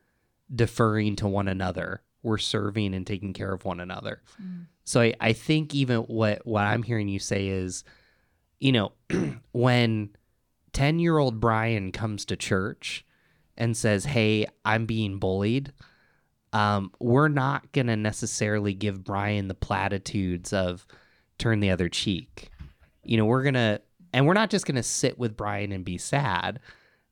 [0.53, 4.23] deferring to one another, we're serving and taking care of one another.
[4.41, 4.65] Mm.
[4.83, 7.83] So I, I think even what what I'm hearing you say is,
[8.59, 8.91] you know,
[9.51, 10.09] when
[10.73, 13.05] 10 year old Brian comes to church
[13.57, 15.73] and says, Hey, I'm being bullied,
[16.53, 20.85] um, we're not going to necessarily give Brian the platitudes of
[21.37, 22.49] turn the other cheek.
[23.03, 23.81] You know, we're going to,
[24.13, 26.59] and we're not just going to sit with Brian and be sad.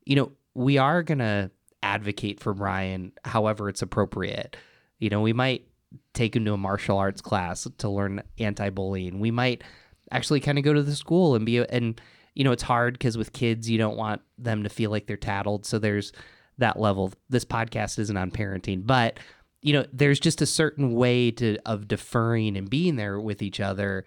[0.05, 1.51] You know, we are going to
[1.83, 4.57] advocate for Brian however it's appropriate.
[4.99, 5.67] You know, we might
[6.13, 9.19] take him to a martial arts class to learn anti-bullying.
[9.19, 9.63] We might
[10.11, 11.99] actually kind of go to the school and be and
[12.33, 15.17] you know, it's hard because with kids you don't want them to feel like they're
[15.17, 15.65] tattled.
[15.65, 16.11] So there's
[16.57, 17.13] that level.
[17.29, 19.19] This podcast isn't on parenting, but
[19.61, 23.59] you know, there's just a certain way to of deferring and being there with each
[23.59, 24.05] other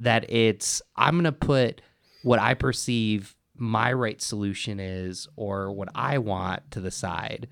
[0.00, 1.80] that it's I'm going to put
[2.22, 7.48] what I perceive my right solution is or what I want to the side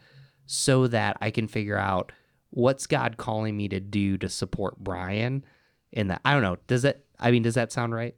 [0.47, 2.13] so that I can figure out
[2.51, 5.45] what's God calling me to do to support Brian
[5.93, 6.21] in that.
[6.25, 6.59] I don't know.
[6.67, 8.15] Does that I mean does that sound right?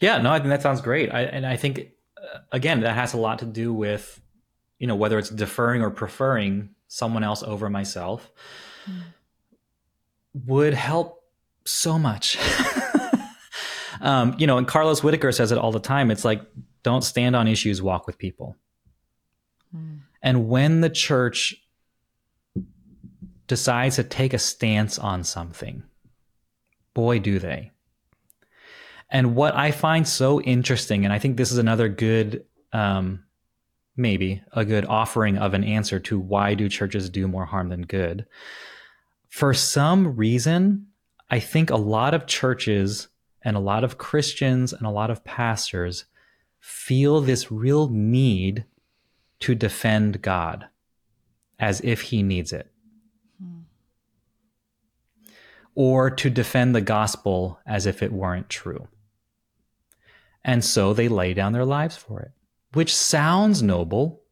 [0.00, 1.10] Yeah, no, I think that sounds great.
[1.12, 4.20] I, and I think, uh, again, that has a lot to do with,
[4.78, 8.30] you know, whether it's deferring or preferring someone else over myself
[10.34, 11.22] would help
[11.64, 12.36] so much.
[14.00, 16.10] um, you know, and Carlos Whitaker says it all the time.
[16.10, 16.42] It's like,
[16.82, 18.56] don't stand on issues, walk with people.
[20.22, 21.54] And when the church
[23.46, 25.84] decides to take a stance on something,
[26.94, 27.70] boy, do they.
[29.10, 33.24] And what I find so interesting, and I think this is another good, um,
[33.94, 37.82] maybe a good offering of an answer to why do churches do more harm than
[37.82, 38.26] good.
[39.28, 40.86] For some reason,
[41.30, 43.08] I think a lot of churches
[43.42, 46.06] and a lot of Christians and a lot of pastors
[46.58, 48.64] feel this real need
[49.40, 50.68] to defend God
[51.58, 52.71] as if he needs it.
[55.74, 58.88] Or to defend the gospel as if it weren't true.
[60.44, 62.32] And so they lay down their lives for it,
[62.72, 64.22] which sounds noble,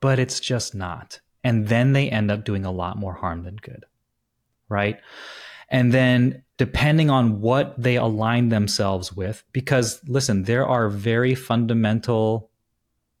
[0.00, 1.20] but it's just not.
[1.42, 3.84] And then they end up doing a lot more harm than good.
[4.68, 5.00] Right.
[5.68, 12.50] And then depending on what they align themselves with, because listen, there are very fundamental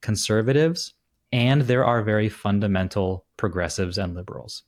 [0.00, 0.94] conservatives
[1.32, 4.62] and there are very fundamental progressives and liberals.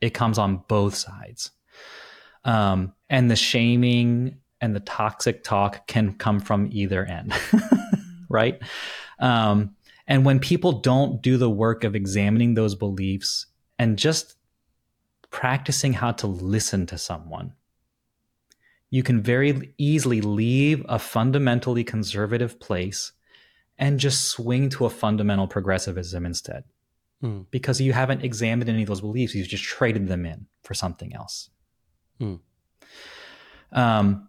[0.00, 1.52] It comes on both sides.
[2.46, 7.34] Um, and the shaming and the toxic talk can come from either end,
[8.28, 8.60] right?
[9.18, 13.46] Um, and when people don't do the work of examining those beliefs
[13.78, 14.36] and just
[15.30, 17.52] practicing how to listen to someone,
[18.90, 23.12] you can very easily leave a fundamentally conservative place
[23.78, 26.64] and just swing to a fundamental progressivism instead.
[27.20, 27.42] Hmm.
[27.50, 31.14] Because you haven't examined any of those beliefs, you've just traded them in for something
[31.14, 31.50] else.
[32.18, 32.34] Hmm.
[33.72, 34.28] Um,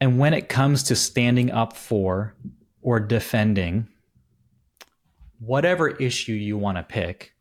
[0.00, 2.34] and when it comes to standing up for
[2.80, 3.88] or defending
[5.38, 7.34] whatever issue you want to pick,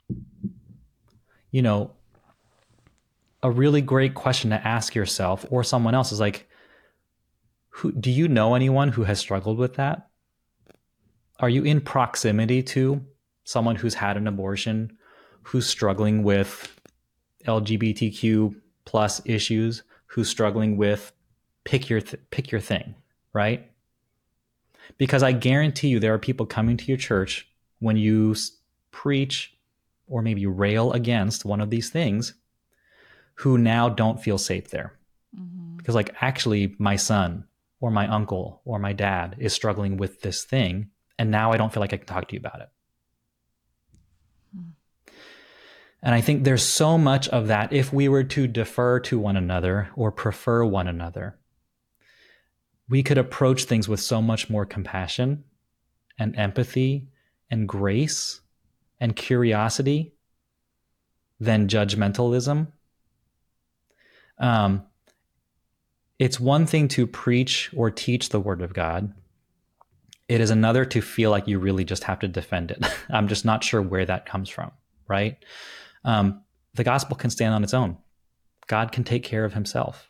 [1.52, 1.92] you know,
[3.44, 6.48] a really great question to ask yourself or someone else is like,
[7.70, 10.10] who do you know anyone who has struggled with that?
[11.40, 13.04] Are you in proximity to
[13.44, 14.98] someone who's had an abortion,
[15.44, 16.80] who's struggling with
[17.48, 18.56] LGBTQ
[18.92, 21.14] plus issues, who's struggling with
[21.64, 22.94] pick your th- pick your thing,
[23.32, 23.72] right?
[24.98, 27.48] Because I guarantee you there are people coming to your church
[27.80, 28.36] when you
[28.92, 29.56] preach
[30.08, 32.34] or maybe rail against one of these things
[33.36, 35.00] who now don't feel safe there.
[35.40, 35.78] Mm-hmm.
[35.78, 37.46] Because like actually my son
[37.80, 41.72] or my uncle or my dad is struggling with this thing and now I don't
[41.72, 42.70] feel like I can talk to you about it.
[46.04, 49.38] And I think there's so much of that if we were to defer to one
[49.38, 51.38] another or prefer one another,
[52.90, 55.44] we could approach things with so much more compassion
[56.18, 57.08] and empathy
[57.50, 58.42] and grace
[59.00, 60.14] and curiosity
[61.40, 62.68] than judgmentalism.
[64.40, 64.84] Um,
[66.20, 69.14] it's one thing to preach or teach the word of God.
[70.28, 72.86] It is another to feel like you really just have to defend it.
[73.10, 74.72] I'm just not sure where that comes from,
[75.08, 75.38] right?
[76.04, 76.42] Um,
[76.74, 77.98] the gospel can stand on its own.
[78.68, 80.08] God can take care of himself.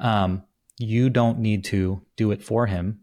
[0.00, 0.44] Um,
[0.78, 3.00] you don't need to do it for him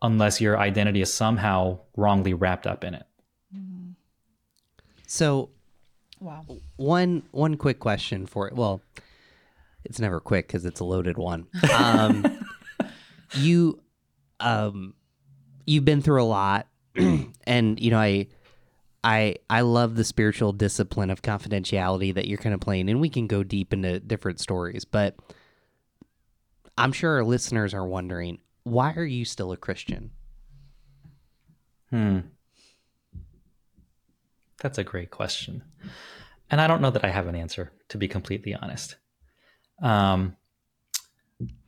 [0.00, 3.04] unless your identity is somehow wrongly wrapped up in it.
[5.06, 5.50] So
[6.20, 6.46] Wow.
[6.76, 8.54] one one quick question for it.
[8.54, 8.80] Well,
[9.84, 11.46] it's never quick because it's a loaded one.
[11.72, 12.24] Um,
[13.36, 13.80] you,
[14.40, 14.94] um,
[15.66, 16.66] you've been through a lot,
[17.46, 18.28] and you know I,
[19.04, 23.10] I I love the spiritual discipline of confidentiality that you're kind of playing, and we
[23.10, 25.14] can go deep into different stories, but
[26.76, 30.10] I'm sure our listeners are wondering why are you still a Christian?
[31.90, 32.20] Hmm.
[34.62, 35.62] That's a great question.
[36.50, 38.96] And I don't know that I have an answer, to be completely honest.
[39.82, 40.36] Um,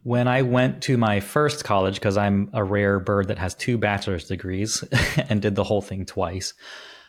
[0.03, 3.77] when I went to my first college, because I'm a rare bird that has two
[3.77, 4.83] bachelor's degrees
[5.29, 6.55] and did the whole thing twice,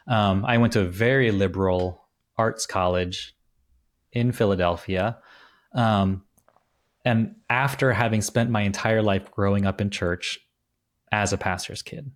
[0.08, 2.06] um, I went to a very liberal
[2.38, 3.36] arts college
[4.12, 5.18] in Philadelphia.
[5.74, 6.24] Um,
[7.04, 10.40] and after having spent my entire life growing up in church
[11.12, 12.12] as a pastor's kid,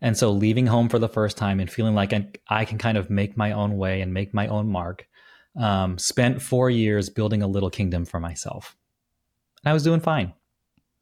[0.00, 2.96] and so leaving home for the first time and feeling like I, I can kind
[2.96, 5.08] of make my own way and make my own mark,
[5.58, 8.76] um, spent four years building a little kingdom for myself.
[9.64, 10.34] And I was doing fine.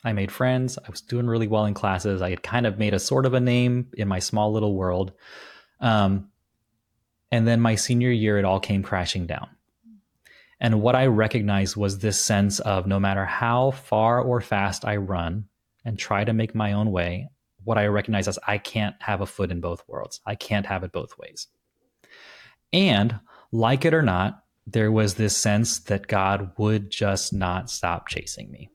[0.03, 0.79] I made friends.
[0.79, 2.23] I was doing really well in classes.
[2.23, 5.13] I had kind of made a sort of a name in my small little world.
[5.81, 6.31] Um,
[7.31, 9.49] and then my senior year, it all came crashing down.
[10.61, 14.97] And what I recognized was this sense of no matter how far or fast I
[14.97, 15.47] run
[15.85, 17.29] and try to make my own way,
[17.65, 20.21] what I recognize as I can't have a foot in both worlds.
[20.25, 21.49] I can't have it both ways.
[22.73, 23.21] And
[23.53, 28.51] like it or not, there was this sense that God would just not stop chasing
[28.51, 28.71] me.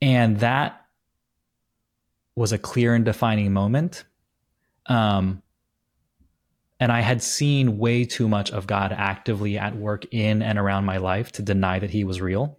[0.00, 0.84] And that
[2.36, 4.04] was a clear and defining moment.
[4.86, 5.42] Um,
[6.80, 10.84] and I had seen way too much of God actively at work in and around
[10.84, 12.58] my life to deny that He was real.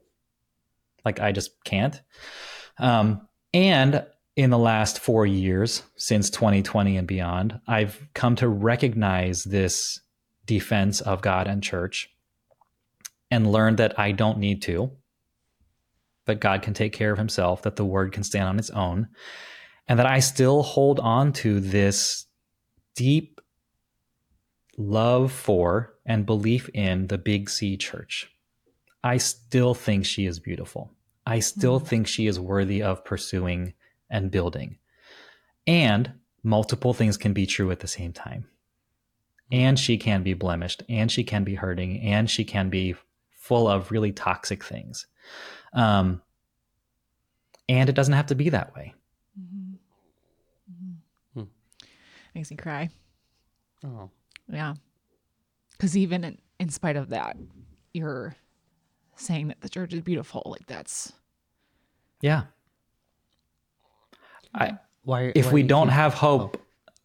[1.03, 2.01] Like, I just can't.
[2.79, 9.43] Um, and in the last four years, since 2020 and beyond, I've come to recognize
[9.43, 10.01] this
[10.45, 12.09] defense of God and church
[13.31, 14.91] and learned that I don't need to,
[16.25, 19.07] that God can take care of himself, that the word can stand on its own,
[19.87, 22.25] and that I still hold on to this
[22.95, 23.41] deep
[24.77, 28.31] love for and belief in the Big C church.
[29.03, 30.91] I still think she is beautiful.
[31.25, 33.73] I still think she is worthy of pursuing
[34.09, 34.77] and building.
[35.67, 38.45] And multiple things can be true at the same time.
[39.51, 42.95] And she can be blemished, and she can be hurting, and she can be
[43.31, 45.05] full of really toxic things.
[45.73, 46.21] Um,
[47.69, 48.95] and it doesn't have to be that way.
[52.35, 52.89] Makes me cry.
[53.83, 54.09] Oh,
[54.51, 54.75] Yeah.
[55.71, 57.37] Because even in, in spite of that,
[57.93, 58.35] you're
[59.15, 60.43] saying that the church is beautiful.
[60.45, 61.13] Like that's
[62.21, 62.43] Yeah.
[64.53, 65.31] I, why?
[65.35, 66.57] if why we do don't have hope,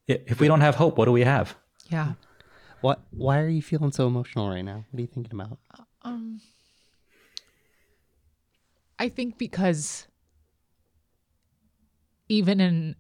[0.09, 1.57] i- if we don't have hope, what do we have?
[1.89, 2.13] yeah.
[2.81, 3.01] what?
[3.11, 4.85] Why are you feeling so emotional right now?
[4.91, 5.59] What are you thinking about?
[6.03, 6.41] Um
[8.99, 10.07] I think because
[12.29, 12.95] even in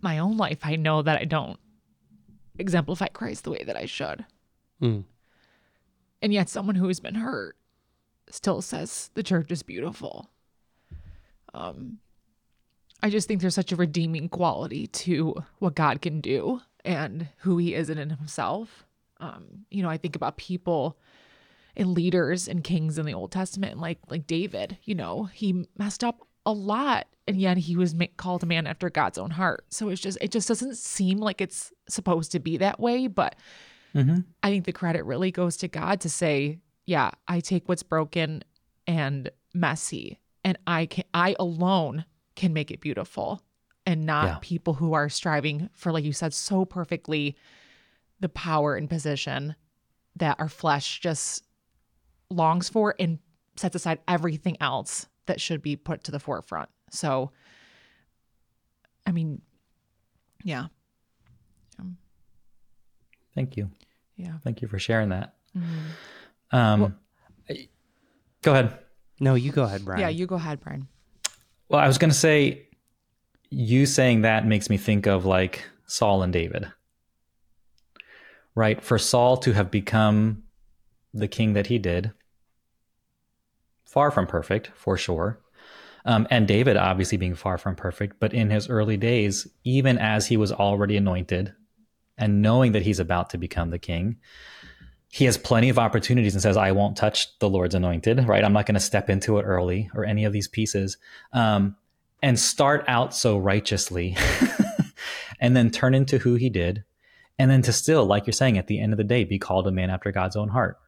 [0.00, 1.58] my own life, I know that I don't
[2.58, 4.24] exemplify Christ the way that I should.
[4.80, 5.04] Mm.
[6.22, 7.56] And yet, someone who has been hurt
[8.30, 10.30] still says the church is beautiful.
[11.54, 11.98] Um,
[13.02, 17.58] I just think there's such a redeeming quality to what God can do and who
[17.58, 18.84] He is in Himself.
[19.18, 20.98] Um, you know, I think about people
[21.76, 24.78] and leaders and kings in the Old Testament, like like David.
[24.84, 28.66] You know, he messed up a lot, and yet he was ma- called a man
[28.66, 29.64] after God's own heart.
[29.68, 33.06] So it's just it just doesn't seem like it's supposed to be that way.
[33.08, 33.36] But
[33.94, 34.20] Mm-hmm.
[34.42, 38.44] I think the credit really goes to God to say, yeah, I take what's broken
[38.86, 43.40] and messy, and I can I alone can make it beautiful,
[43.86, 44.38] and not Yeah.
[44.42, 47.36] people who are striving for, like you said, so perfectly,
[48.20, 49.56] the power and position
[50.16, 51.44] that our flesh just
[52.30, 53.18] longs for and
[53.56, 56.68] sets aside everything else that should be put to the forefront.
[56.90, 57.30] So,
[59.06, 59.42] I mean,
[60.42, 60.66] yeah,
[61.78, 61.98] Um,
[63.34, 63.70] Thank you.
[64.16, 64.38] yeah.
[64.44, 65.34] Thank you for sharing that.
[65.54, 65.90] Mhm.
[66.52, 66.94] Um, Well-
[68.42, 68.78] go ahead.
[69.20, 70.00] No, you go ahead, Brian.
[70.00, 70.88] Yeah, you go ahead, Brian.
[71.68, 72.68] Well, I was going to say,
[73.50, 76.70] you saying that makes me think of like Saul and David.
[78.54, 78.82] Right?
[78.82, 80.44] For Saul to have become
[81.12, 82.12] the king that he did,
[83.86, 85.38] far from perfect, for sure.
[86.04, 90.26] Um, and David obviously being far from perfect, but in his early days, even as
[90.26, 91.54] he was already anointed
[92.16, 94.16] and knowing that he's about to become the king,
[95.10, 98.44] he has plenty of opportunities and says, I won't touch the Lord's anointed, right?
[98.44, 100.96] I'm not going to step into it early or any of these pieces.
[101.32, 101.76] Um,
[102.22, 104.16] and start out so righteously
[105.40, 106.84] and then turn into who he did.
[107.38, 109.66] And then to still, like you're saying, at the end of the day, be called
[109.66, 110.78] a man after God's own heart.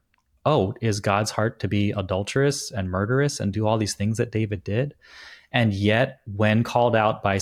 [0.49, 4.33] Oh, is God's heart to be adulterous and murderous and do all these things that
[4.33, 4.95] David did?
[5.53, 7.39] And yet, when called out by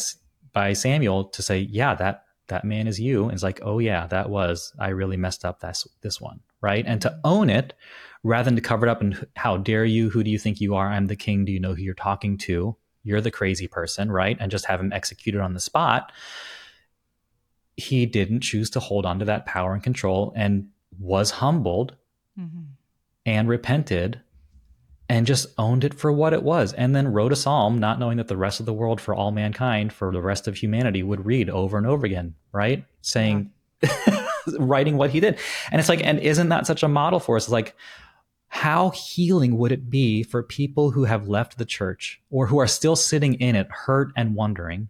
[0.52, 4.30] by Samuel to say, "Yeah, that that man is you," it's like, "Oh yeah, that
[4.30, 6.84] was I really messed up this this one." right?
[6.86, 7.74] And to own it
[8.24, 10.10] rather than to cover it up and how dare you?
[10.10, 10.88] Who do you think you are?
[10.88, 11.44] I'm the king.
[11.44, 12.76] Do you know who you're talking to?
[13.04, 14.36] You're the crazy person, right?
[14.40, 16.10] And just have him executed on the spot.
[17.76, 21.94] He didn't choose to hold on to that power and control and was humbled
[22.38, 22.62] mm-hmm.
[23.26, 24.22] And repented
[25.08, 28.16] and just owned it for what it was and then wrote a psalm not knowing
[28.16, 31.26] that the rest of the world for all mankind for the rest of humanity would
[31.26, 32.84] read over and over again right?
[33.02, 33.50] Saying
[34.58, 35.38] writing what he did.
[35.70, 37.44] And it's like and isn't that such a model for us?
[37.44, 37.76] It's like
[38.48, 42.66] how healing would it be for people who have left the church or who are
[42.66, 44.88] still sitting in it hurt and wondering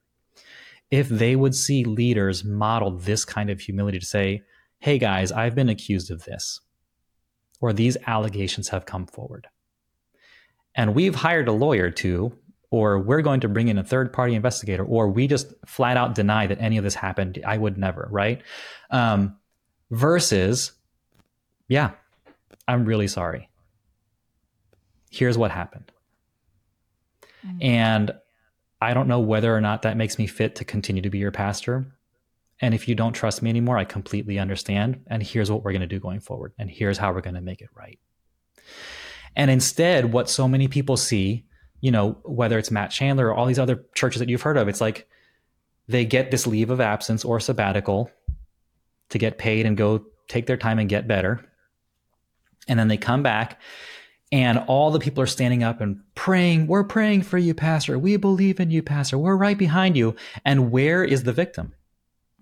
[0.91, 4.43] if they would see leaders model this kind of humility to say
[4.79, 6.61] hey guys i've been accused of this
[7.61, 9.49] or these allegations have come forward.
[10.75, 12.37] And we've hired a lawyer to
[12.71, 16.15] or we're going to bring in a third party investigator or we just flat out
[16.15, 17.41] deny that any of this happened.
[17.47, 18.43] I would never right?
[18.91, 19.37] Um,
[19.91, 20.73] versus
[21.69, 21.93] yeah
[22.69, 23.49] i'm really sorry.
[25.11, 25.93] Here's what happened.
[27.61, 28.13] And
[28.81, 31.31] i don't know whether or not that makes me fit to continue to be your
[31.31, 31.87] pastor
[32.61, 35.81] and if you don't trust me anymore i completely understand and here's what we're going
[35.81, 37.99] to do going forward and here's how we're going to make it right
[39.37, 41.45] and instead, what so many people see,
[41.81, 44.67] you know, whether it's Matt Chandler or all these other churches that you've heard of,
[44.67, 45.07] it's like
[45.87, 48.11] they get this leave of absence or sabbatical
[49.11, 51.45] to get paid and go take their time and get better.
[52.67, 53.61] And then they come back
[54.33, 57.99] and all the people are standing up and praying, We're praying for you, Pastor.
[57.99, 59.19] We believe in you, Pastor.
[59.19, 60.17] We're right behind you.
[60.45, 61.75] And where is the victim?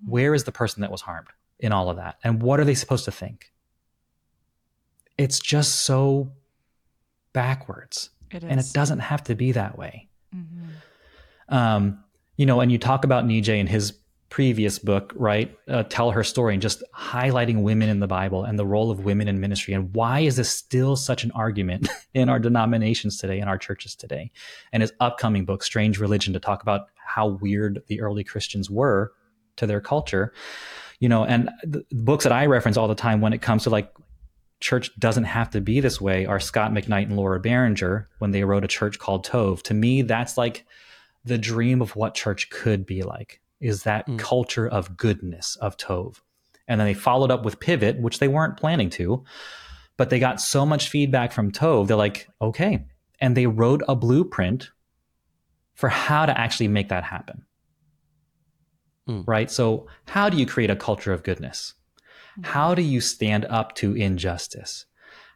[0.07, 1.28] Where is the person that was harmed
[1.59, 2.16] in all of that?
[2.22, 3.52] And what are they supposed to think?
[5.16, 6.32] It's just so
[7.32, 8.11] backwards.
[8.30, 8.50] It is.
[8.50, 10.09] And it doesn't have to be that way.
[10.34, 10.68] Mhm.
[11.48, 12.05] Um,
[12.36, 13.92] you know, and you talk about Nijay in his
[14.30, 15.57] previous book, right?
[15.68, 19.05] Uh, Tell Her Story, and just highlighting women in the Bible and the role of
[19.05, 19.74] women in ministry.
[19.74, 23.94] And why is this still such an argument in our denominations today, in our churches
[23.94, 24.32] today?
[24.72, 29.12] And his upcoming book, Strange Religion, to talk about how weird the early Christians were
[29.57, 30.32] to their culture.
[31.00, 33.70] You know, and the books that I reference all the time when it comes to
[33.70, 33.92] like
[34.61, 38.44] church doesn't have to be this way are Scot McKnight and Laura Barringer when they
[38.44, 39.62] wrote a church called Tov.
[39.62, 40.64] To me, that's like
[41.24, 44.18] the dream of what church could be like is that Mm.
[44.18, 46.20] culture of goodness of Tov.
[46.68, 49.24] And then they followed up with Pivot, which they weren't planning to,
[49.96, 51.86] but they got so much feedback from Tov.
[51.86, 52.84] They're like, okay.
[53.20, 54.70] And they wrote a blueprint
[55.74, 57.44] for how to actually make that happen.
[59.09, 59.24] Mm.
[59.26, 59.50] Right.
[59.50, 61.74] So, how do you create a culture of goodness?
[62.42, 64.86] How do you stand up to injustice?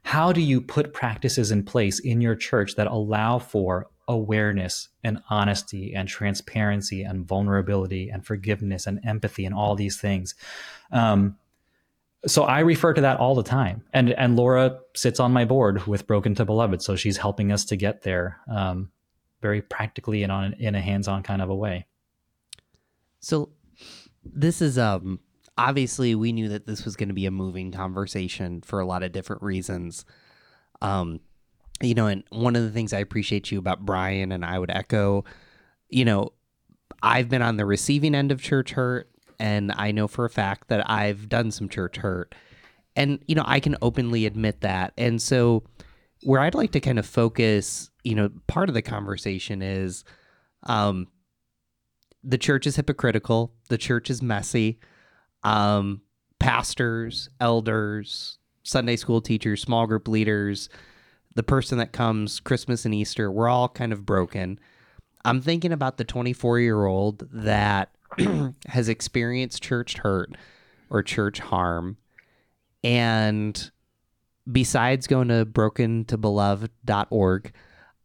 [0.02, 5.22] How do you put practices in place in your church that allow for awareness and
[5.28, 10.34] honesty and transparency and vulnerability and forgiveness and empathy and all these things.
[10.90, 11.36] Um,
[12.26, 13.84] so I refer to that all the time.
[13.92, 17.64] And and Laura sits on my board with Broken to Beloved, so she's helping us
[17.66, 18.90] to get there, um,
[19.40, 21.86] very practically and on in a hands-on kind of a way.
[23.20, 23.50] So
[24.24, 25.20] this is um
[25.56, 29.02] obviously we knew that this was going to be a moving conversation for a lot
[29.02, 30.04] of different reasons.
[30.80, 31.20] Um
[31.80, 34.70] you know, and one of the things I appreciate you about Brian and I would
[34.70, 35.24] echo,
[35.88, 36.32] you know,
[37.02, 39.08] I've been on the receiving end of church hurt
[39.38, 42.34] and I know for a fact that I've done some church hurt.
[42.96, 44.92] And you know, I can openly admit that.
[44.98, 45.62] And so
[46.24, 50.04] where I'd like to kind of focus, you know, part of the conversation is
[50.64, 51.06] um
[52.22, 54.78] the church is hypocritical, the church is messy.
[55.42, 56.02] Um
[56.38, 60.68] pastors, elders, Sunday school teachers, small group leaders,
[61.34, 64.58] the person that comes Christmas and Easter, we're all kind of broken.
[65.24, 67.94] I'm thinking about the 24 year old that
[68.66, 70.36] has experienced church hurt
[70.90, 71.96] or church harm.
[72.82, 73.70] And
[74.50, 77.52] besides going to broken brokentobeloved.org,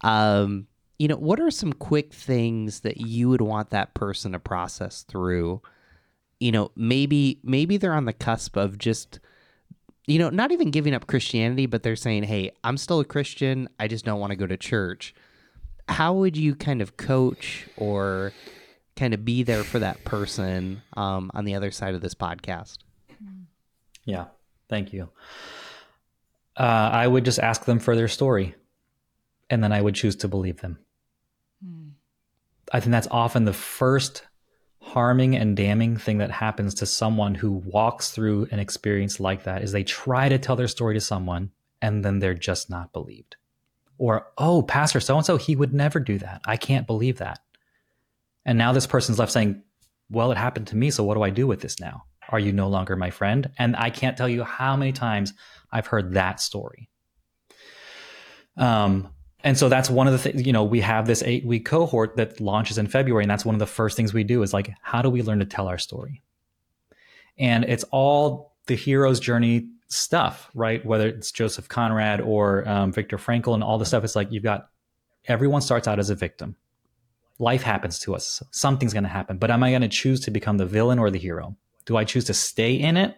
[0.02, 0.68] um,
[1.04, 5.04] you know, what are some quick things that you would want that person to process
[5.04, 5.62] through?
[6.40, 9.20] You know, maybe maybe they're on the cusp of just
[10.08, 13.68] you know, not even giving up Christianity, but they're saying, "Hey, I'm still a Christian.
[13.78, 15.14] I just don't want to go to church."
[15.90, 18.32] How would you kind of coach or
[18.96, 22.78] kind of be there for that person um, on the other side of this podcast?
[24.06, 24.28] Yeah,
[24.70, 25.10] thank you.
[26.56, 28.56] Uh, I would just ask them for their story,
[29.50, 30.80] and then I would choose to believe them.
[32.74, 34.24] I think that's often the first
[34.80, 39.62] harming and damning thing that happens to someone who walks through an experience like that
[39.62, 41.52] is they try to tell their story to someone
[41.82, 43.38] and then they're just not believed.
[43.98, 46.42] Or, oh, Pastor so and so, he would never do that.
[46.46, 47.40] I can't believe that.
[48.46, 49.62] And now this person's left saying,
[50.10, 50.90] well, it happened to me.
[50.92, 52.04] So what do I do with this now?
[52.30, 53.52] Are you no longer my friend?
[53.58, 55.34] And I can't tell you how many times
[55.72, 56.90] I've heard that story.
[58.58, 59.10] Um,
[59.44, 62.16] and so that's one of the things, you know, we have this eight week cohort
[62.16, 63.26] that launches in February.
[63.26, 65.40] And that's one of the first things we do is like, how do we learn
[65.40, 66.22] to tell our story?
[67.38, 70.84] And it's all the hero's journey stuff, right?
[70.86, 74.04] Whether it's Joseph Conrad or um, Viktor Frankl and all the stuff.
[74.06, 74.70] It's like you've got
[75.26, 76.56] everyone starts out as a victim.
[77.38, 78.42] Life happens to us.
[78.52, 79.38] Something's going to happen.
[79.38, 81.58] But am I going to choose to become the villain or the hero?
[81.86, 83.18] Do I choose to stay in it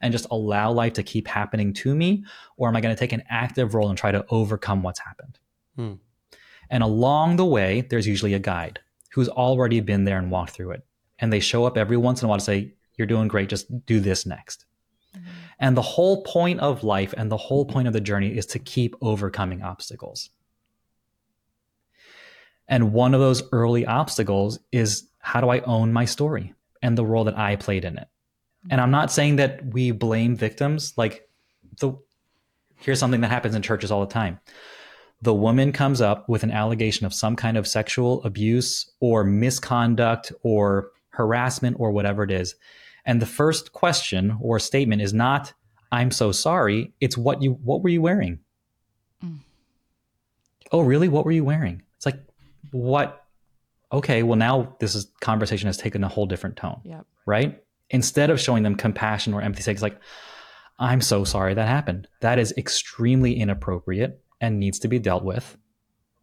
[0.00, 2.24] and just allow life to keep happening to me?
[2.56, 5.38] Or am I going to take an active role and try to overcome what's happened?
[5.78, 5.94] Hmm.
[6.70, 8.80] And along the way, there's usually a guide
[9.12, 10.84] who's already been there and walked through it.
[11.20, 13.86] And they show up every once in a while to say, You're doing great, just
[13.86, 14.66] do this next.
[15.16, 15.28] Mm-hmm.
[15.60, 18.58] And the whole point of life and the whole point of the journey is to
[18.58, 20.30] keep overcoming obstacles.
[22.66, 27.06] And one of those early obstacles is how do I own my story and the
[27.06, 28.08] role that I played in it?
[28.70, 30.92] And I'm not saying that we blame victims.
[30.96, 31.28] Like
[31.78, 31.94] the
[32.80, 34.40] here's something that happens in churches all the time
[35.20, 40.32] the woman comes up with an allegation of some kind of sexual abuse or misconduct
[40.42, 42.54] or harassment or whatever it is.
[43.04, 45.52] And the first question or statement is not,
[45.90, 46.92] I'm so sorry.
[47.00, 48.38] It's what you, what were you wearing?
[49.24, 49.38] Mm.
[50.70, 51.08] Oh, really?
[51.08, 51.82] What were you wearing?
[51.96, 52.22] It's like,
[52.70, 53.24] what?
[53.90, 54.22] Okay.
[54.22, 56.80] Well, now this is conversation has taken a whole different tone.
[56.84, 57.06] Yep.
[57.26, 57.62] Right.
[57.90, 59.98] Instead of showing them compassion or empathy, it's like,
[60.78, 62.06] I'm so sorry that happened.
[62.20, 65.56] That is extremely inappropriate and needs to be dealt with.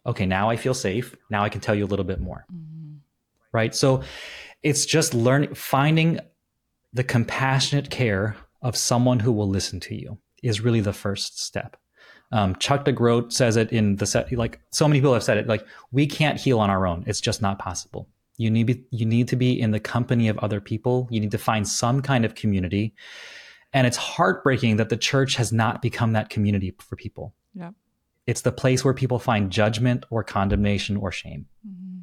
[0.06, 1.16] Okay, now I feel safe.
[1.30, 2.46] Now I can tell you a little bit more.
[2.52, 2.96] Mm-hmm.
[3.52, 3.74] Right?
[3.74, 4.02] So
[4.62, 6.20] it's just learning, finding
[6.92, 11.76] the compassionate care of someone who will listen to you is really the first step.
[12.32, 15.46] Um, Chuck DeGroat says it in the set, like so many people have said it,
[15.46, 17.04] like we can't heal on our own.
[17.06, 18.08] It's just not possible.
[18.36, 21.08] You need, be, you need to be in the company of other people.
[21.10, 22.94] You need to find some kind of community.
[23.72, 27.34] And it's heartbreaking that the church has not become that community for people.
[27.54, 27.70] Yeah.
[28.26, 31.46] It's the place where people find judgment or condemnation or shame.
[31.66, 32.00] Mm-hmm.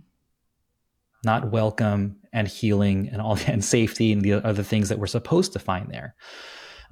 [1.25, 5.53] Not welcome and healing and all and safety and the other things that we're supposed
[5.53, 6.15] to find there.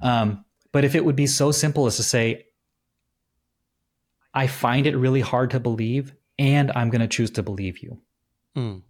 [0.00, 2.46] Um, but if it would be so simple as to say,
[4.34, 8.00] I find it really hard to believe, and I'm going to choose to believe you.
[8.56, 8.82] Mm.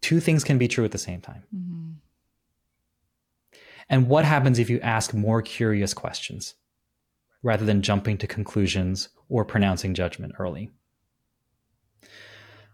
[0.00, 1.42] Two things can be true at the same time.
[1.54, 1.90] Mm-hmm.
[3.90, 6.54] And what happens if you ask more curious questions?
[7.42, 10.70] Rather than jumping to conclusions or pronouncing judgment early.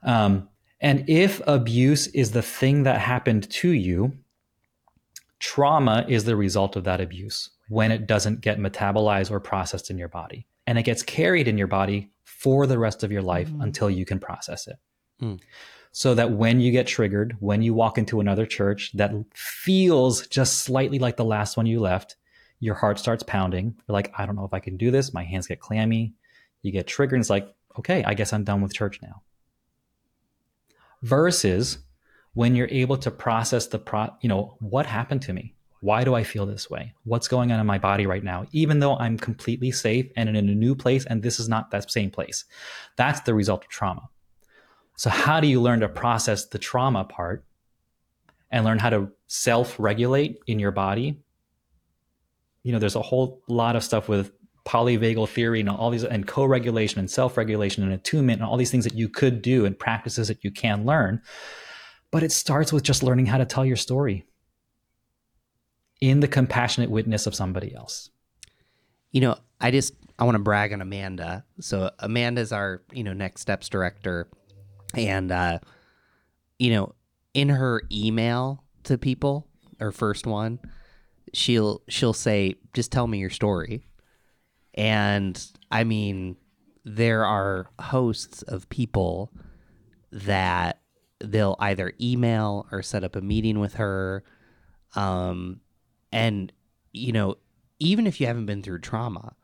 [0.03, 0.49] Um,
[0.81, 4.19] and if abuse is the thing that happened to you,
[5.39, 9.99] trauma is the result of that abuse when it doesn't get metabolized or processed in
[9.99, 10.47] your body.
[10.67, 14.05] and it gets carried in your body for the rest of your life until you
[14.05, 14.77] can process it.
[15.23, 15.41] Mm.
[15.93, 20.59] So that when you get triggered, when you walk into another church that feels just
[20.59, 22.17] slightly like the last one you left,
[22.61, 23.75] your heart starts pounding.
[23.87, 25.13] You're like, I don't know if I can do this.
[25.13, 26.15] My hands get clammy.
[26.63, 29.23] You get triggered, and it's like, okay, I guess I'm done with church now.
[31.03, 31.79] Versus
[32.35, 35.55] when you're able to process the pro, you know, what happened to me?
[35.81, 36.95] Why do I feel this way?
[37.05, 38.47] What's going on in my body right now?
[38.53, 41.91] Even though I'm completely safe and in a new place, and this is not that
[41.91, 42.45] same place.
[42.97, 44.09] That's the result of trauma.
[44.97, 47.45] So, how do you learn to process the trauma part
[48.51, 51.21] and learn how to self regulate in your body?
[52.67, 54.33] You know, there's a whole lot of stuff with
[54.67, 58.57] polyvagal theory and all these, and co regulation and self regulation and attunement and all
[58.57, 61.23] these things that you could do and practices that you can learn.
[62.11, 64.25] But it starts with just learning how to tell your story
[66.01, 68.11] in the compassionate witness of somebody else.
[69.13, 71.45] You know, I just I want to brag on Amanda.
[71.61, 74.29] So Amanda's our you know next steps director,
[74.93, 75.61] and uh,
[76.59, 76.97] you know,
[77.33, 79.47] in her email to people,
[79.79, 80.59] her first one,
[81.33, 83.87] she'll she'll say, "Just tell me your story,"
[84.75, 86.37] and I mean,
[86.85, 89.33] there are hosts of people
[90.13, 90.81] that
[91.21, 94.25] they'll either email or set up a meeting with her,
[94.95, 95.61] um,
[96.13, 96.53] and
[96.93, 97.37] you know,
[97.79, 99.35] even if you haven't been through trauma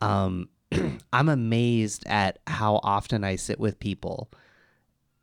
[0.00, 0.48] um,
[1.12, 4.30] I'm amazed at how often I sit with people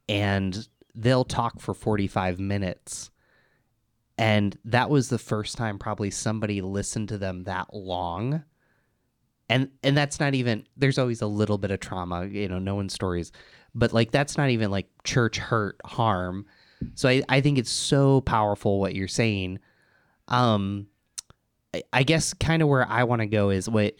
[0.10, 3.12] and they'll talk for 45 minutes.
[4.18, 8.44] And that was the first time probably somebody listened to them that long.
[9.50, 12.76] And and that's not even there's always a little bit of trauma, you know, no
[12.76, 13.32] one's stories.
[13.76, 16.46] But like that's not even like church hurt harm.
[16.96, 19.60] So I, I think it's so powerful what you're saying.
[20.28, 20.88] Um
[21.74, 23.96] I- I guess kind of where I want to go is what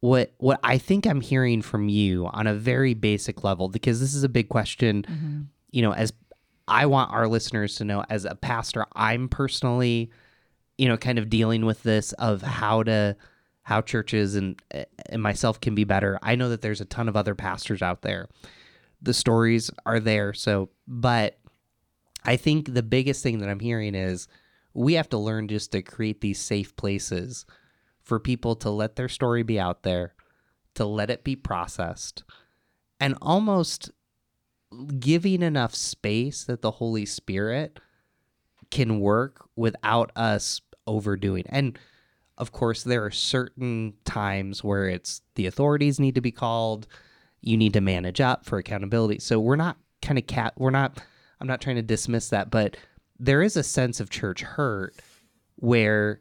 [0.00, 4.14] what what I think I'm hearing from you on a very basic level because this
[4.14, 6.12] is a big question, you know, as
[6.66, 10.10] I want our listeners to know as a pastor, I'm personally,
[10.78, 13.16] you know, kind of dealing with this of how to
[13.62, 14.60] how churches and
[15.06, 16.18] and myself can be better.
[16.22, 18.28] I know that there's a ton of other pastors out there.
[19.02, 21.38] The stories are there, so but
[22.24, 24.28] I think the biggest thing that I'm hearing is
[24.72, 27.44] we have to learn just to create these safe places
[28.02, 30.14] for people to let their story be out there,
[30.74, 32.24] to let it be processed,
[33.00, 33.90] and almost
[34.98, 37.78] giving enough space that the Holy Spirit
[38.70, 41.44] can work without us overdoing.
[41.48, 41.78] And
[42.38, 46.86] of course, there are certain times where it's the authorities need to be called,
[47.40, 49.20] you need to manage up for accountability.
[49.20, 50.98] So we're not kind of cat, we're not,
[51.40, 52.76] I'm not trying to dismiss that, but
[53.18, 54.94] there is a sense of church hurt
[55.56, 56.20] where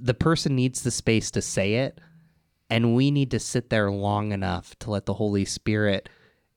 [0.00, 2.00] the person needs the space to say it
[2.70, 6.08] and we need to sit there long enough to let the holy spirit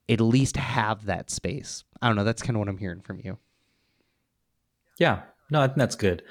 [0.09, 3.19] at least have that space i don't know that's kind of what i'm hearing from
[3.23, 3.37] you
[4.99, 6.21] Yeah, no, I think that's good.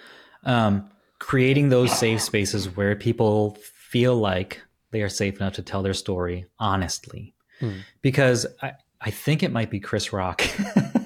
[0.45, 4.63] Um, creating those safe spaces where people feel like
[4.93, 7.35] they are safe enough to tell their story honestly.
[7.59, 7.79] Hmm.
[8.01, 10.43] Because I, I think it might be Chris Rock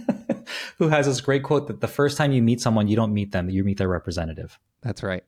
[0.78, 3.32] who has this great quote that the first time you meet someone, you don't meet
[3.32, 5.24] them, you meet their representative, that's right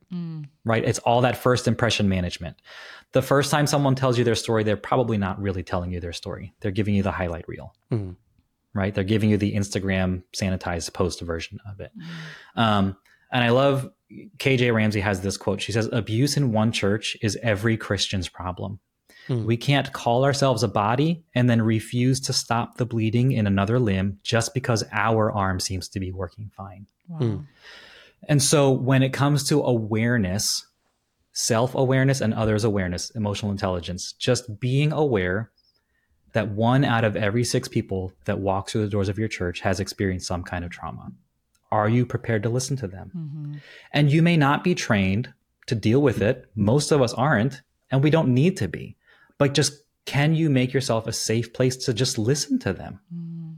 [0.64, 0.84] right?
[0.84, 2.57] It's all that first impression management.
[3.12, 6.12] The first time someone tells you their story, they're probably not really telling you their
[6.12, 6.55] story.
[6.61, 8.16] They're giving you the highlight reel Mhm.
[8.74, 8.94] right?
[8.94, 11.92] They're giving you the Instagram sanitized post version of it.
[12.57, 12.97] Um,
[13.32, 13.90] and I love
[14.38, 15.61] KJ Ramsey has this quote.
[15.61, 18.78] She says, Abuse in one church is every Christian's problem.
[19.27, 19.45] Hmm.
[19.45, 23.79] We can't call ourselves a body and then refuse to stop the bleeding in another
[23.79, 26.87] limb just because our arm seems to be working fine.
[27.09, 27.18] Wow.
[27.18, 27.47] Mm.
[28.29, 30.66] And so when it comes to awareness,
[31.33, 35.51] self awareness and others' awareness, emotional intelligence, just being aware
[36.33, 39.61] that one out of every six people that walks through the doors of your church
[39.61, 41.11] has experienced some kind of trauma.
[41.72, 43.11] Are you prepared to listen to them?
[43.16, 43.61] Mhm.
[43.93, 45.33] And you may not be trained
[45.66, 46.49] to deal with it.
[46.55, 48.97] Most of us aren't, and we don't need to be.
[49.39, 53.01] But just can you make yourself a safe place to just listen to them?
[53.14, 53.57] Mm.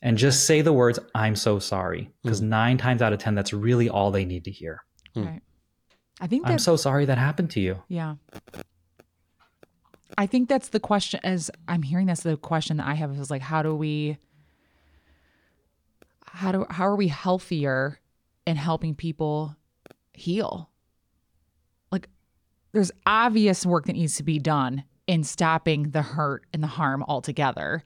[0.00, 2.10] And just say the words, I'm so sorry.
[2.22, 4.84] Because nine times out of 10, that's really all they need to hear.
[5.14, 5.24] Hmm.
[5.24, 5.42] Right.
[6.20, 7.82] I think I'm so sorry that happened to you.
[7.88, 8.16] Yeah.
[10.16, 13.30] I think that's the question as I'm hearing that's the question that I have is
[13.30, 14.18] like how do we
[16.24, 18.00] how do how are we healthier
[18.46, 19.54] in helping people
[20.12, 20.70] heal?
[21.92, 22.08] Like
[22.72, 27.02] there's obvious work that needs to be done in stopping the hurt and the harm
[27.08, 27.82] altogether.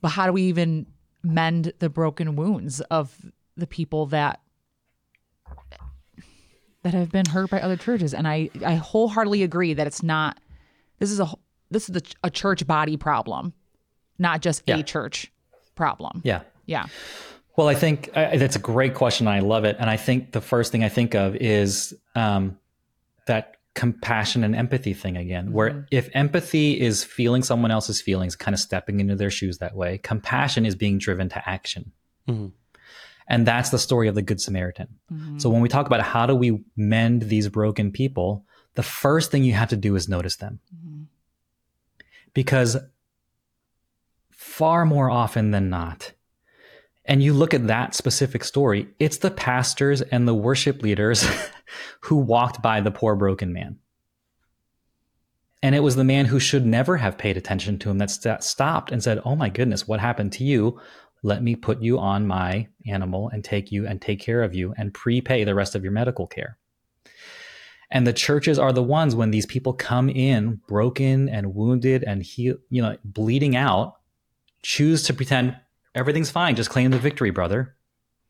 [0.00, 0.86] But how do we even
[1.24, 3.12] mend the broken wounds of
[3.56, 4.40] the people that
[6.84, 10.38] that have been hurt by other churches and i i wholeheartedly agree that it's not
[11.00, 11.28] this is a
[11.70, 13.52] this is a, a church body problem,
[14.18, 14.78] not just Yeah.
[14.78, 15.30] a church
[15.74, 16.22] problem.
[16.24, 16.40] Yeah.
[16.64, 16.86] Yeah.
[17.56, 19.28] Well, I think I, that's a great question.
[19.28, 19.76] I love it.
[19.78, 22.58] And I think the first thing I think of is um,
[23.26, 25.80] that compassion and empathy thing again, where mm-hmm.
[25.92, 29.98] if empathy is feeling someone else's feelings, kind of stepping into their shoes that way,
[29.98, 31.92] compassion is being driven to action.
[32.26, 32.50] Mhm.
[33.28, 34.88] And that's the story of the Good Samaritan.
[35.12, 35.38] Mm-hmm.
[35.38, 39.44] So when we talk about how do we mend these broken people, the first thing
[39.44, 40.58] you have to do is notice them.
[40.74, 41.02] Mm-hmm.
[42.34, 42.76] Because
[44.32, 46.14] far more often than not,
[47.04, 51.24] and you look at that specific story, it's the pastors and the worship leaders
[52.02, 53.78] who walked by the poor broken man.
[55.62, 58.44] And it was the man who should never have paid attention to him that st-
[58.44, 60.80] stopped and said, Oh my goodness, what happened to you?
[61.22, 64.72] Let me put you on my animal and take you and take care of you
[64.76, 66.58] and prepay the rest of your medical care.
[67.90, 72.22] And the churches are the ones when these people come in broken and wounded and
[72.22, 73.96] heal, you know, bleeding out,
[74.62, 75.56] choose to pretend
[75.94, 76.54] everything's fine.
[76.54, 77.74] Just claim the victory, brother.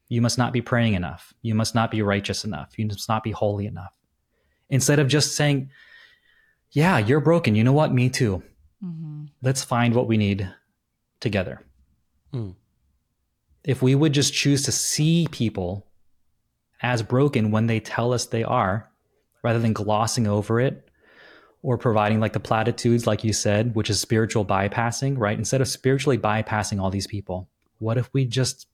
[0.08, 1.34] You must not be praying enough.
[1.42, 2.78] You must not be righteous enough.
[2.78, 3.92] You must not be holy enough.
[4.70, 5.70] Instead of just saying,
[6.70, 7.54] yeah, you're broken.
[7.54, 7.92] You know what?
[7.92, 8.42] Me too.
[9.42, 10.50] Let's find what we need
[11.20, 11.62] together.
[12.32, 12.50] Hmm.
[13.64, 15.86] If we would just choose to see people
[16.80, 18.90] as broken when they tell us they are,
[19.42, 20.88] rather than glossing over it
[21.62, 25.38] or providing like the platitudes, like you said, which is spiritual bypassing, right?
[25.38, 27.48] Instead of spiritually bypassing all these people,
[27.78, 28.66] what if we just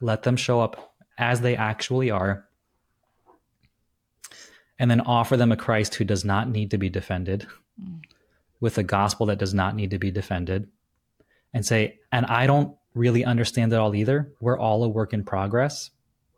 [0.00, 2.48] let them show up as they actually are
[4.78, 7.46] and then offer them a Christ who does not need to be defended
[7.82, 8.00] mm.
[8.60, 10.68] with a gospel that does not need to be defended
[11.52, 14.32] and say, and I don't really understand it all either.
[14.40, 15.90] We're all a work in progress.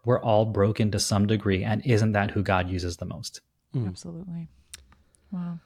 [0.05, 1.65] We're all broken to some degree.
[1.65, 3.41] And isn't that who God uses the most?
[3.73, 3.89] Hmm.
[3.89, 4.49] Absolutely.
[5.31, 5.61] Wow.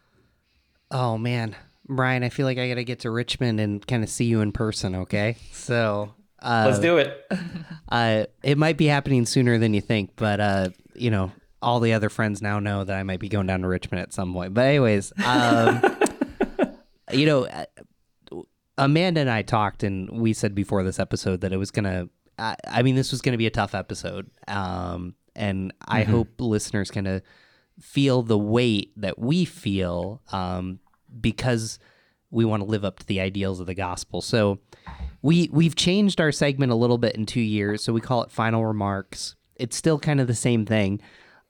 [0.91, 1.57] Oh man,
[1.89, 4.53] Brian, I feel like I gotta get to Richmond and kind of see you in
[4.53, 4.95] person.
[4.95, 6.14] Okay, so
[6.45, 7.26] uh, Let's do it.
[7.88, 11.32] Uh, it might be happening sooner than you think, but uh, you know,
[11.62, 14.12] all the other friends now know that I might be going down to Richmond at
[14.12, 14.53] some point.
[14.53, 15.80] But anyways, um,
[17.12, 17.64] you know, uh,
[18.76, 22.09] Amanda and I talked, and we said before this episode that it was gonna.
[22.38, 26.90] I, I mean, this was gonna be a tough episode, um, and I hope listeners
[26.90, 27.22] kind of
[27.80, 30.80] feel the weight that we feel um,
[31.20, 31.78] because
[32.35, 34.20] we want to live up to the ideals of the gospel.
[34.20, 34.59] So
[35.22, 38.30] we we've changed our segment a little bit in two years, so we call it
[38.30, 39.37] final remarks.
[39.57, 41.01] It's still kind of the same thing.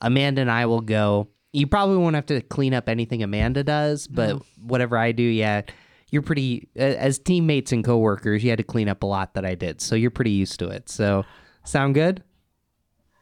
[0.00, 1.28] Amanda and I will go.
[1.52, 5.62] You probably won't have to clean up anything Amanda does, but whatever I do, yeah,
[6.10, 8.44] you're pretty as teammates and coworkers.
[8.44, 10.68] You had to clean up a lot that I did, so you're pretty used to
[10.68, 10.88] it.
[10.88, 11.24] So,
[11.64, 12.22] sound good?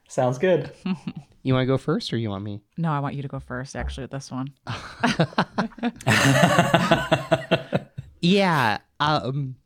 [0.09, 0.73] Sounds good.
[1.43, 2.61] You want to go first, or you want me?
[2.77, 4.53] No, I want you to go first, actually, with this one.
[8.23, 9.57] Yeah, um,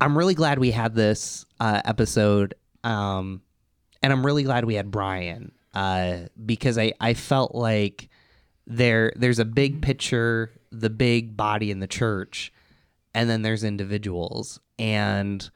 [0.00, 3.42] I'm really glad we had this uh, episode, um,
[4.02, 8.08] and I'm really glad we had Brian uh, because I I felt like
[8.68, 12.52] there there's a big picture, the big body in the church,
[13.14, 15.50] and then there's individuals, and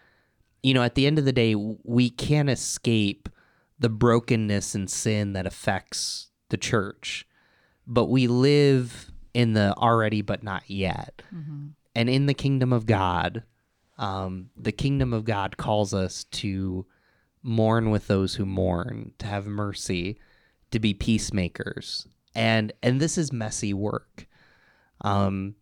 [0.64, 3.28] you know at the end of the day we can't escape
[3.78, 7.26] the brokenness and sin that affects the church,
[7.86, 11.22] but we live in the already but not yet
[11.94, 13.42] and in the kingdom of God,
[13.98, 16.84] um, the kingdom of God calls us to
[17.42, 20.18] mourn with those who mourn, to have mercy,
[20.72, 24.26] to be peacemakers, and and this is messy work.
[25.00, 25.54] Um,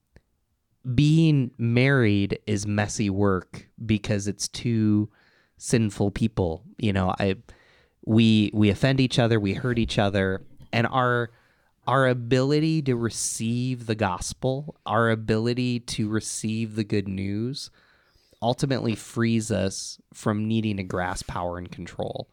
[0.95, 5.09] being married is messy work because it's two
[5.57, 6.65] sinful people.
[6.79, 7.37] You know, I
[8.07, 10.43] we we offend each other, we hurt each other,
[10.73, 11.31] and our
[11.87, 17.71] our ability to receive the gospel, our ability to receive the good news,
[18.41, 22.29] ultimately frees us from needing to grasp power and control.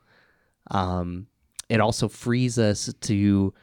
[0.69, 1.27] Um,
[1.67, 3.53] it also frees us to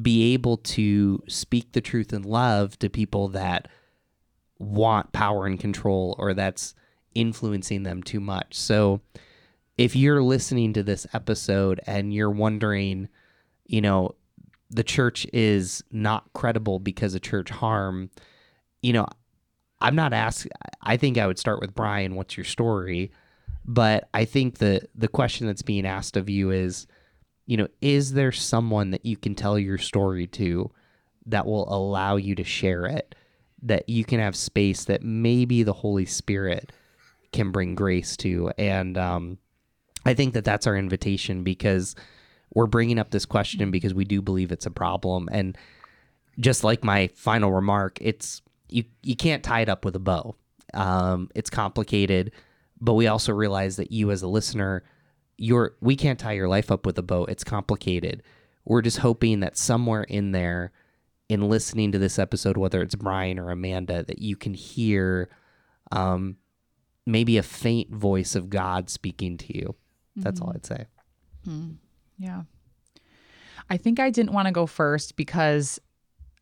[0.00, 3.68] be able to speak the truth in love to people that
[4.58, 6.74] want power and control or that's
[7.14, 8.54] influencing them too much.
[8.54, 9.00] So
[9.80, 13.08] if you're listening to this episode and you're wondering,
[13.64, 14.14] you know,
[14.68, 18.10] the church is not credible because of church harm,
[18.82, 19.06] you know,
[19.80, 20.52] I'm not asking
[20.82, 23.10] I think I would start with Brian, what's your story?
[23.64, 26.86] But I think the the question that's being asked of you is,
[27.46, 30.70] you know, is there someone that you can tell your story to
[31.24, 33.14] that will allow you to share it?
[33.62, 36.70] That you can have space that maybe the Holy Spirit
[37.32, 38.50] can bring grace to.
[38.58, 39.38] And um,
[40.04, 41.94] I think that that's our invitation because
[42.54, 45.28] we're bringing up this question because we do believe it's a problem.
[45.30, 45.56] And
[46.38, 50.36] just like my final remark, it's you you can't tie it up with a bow.
[50.74, 52.32] Um, it's complicated,
[52.80, 54.84] but we also realize that you as a listener,
[55.36, 57.24] you're we can't tie your life up with a bow.
[57.24, 58.22] It's complicated.
[58.64, 60.72] We're just hoping that somewhere in there,
[61.28, 65.28] in listening to this episode, whether it's Brian or Amanda, that you can hear
[65.92, 66.36] um,
[67.06, 69.74] maybe a faint voice of God speaking to you.
[70.16, 70.86] That's all I'd say.
[72.18, 72.42] Yeah.
[73.68, 75.80] I think I didn't want to go first because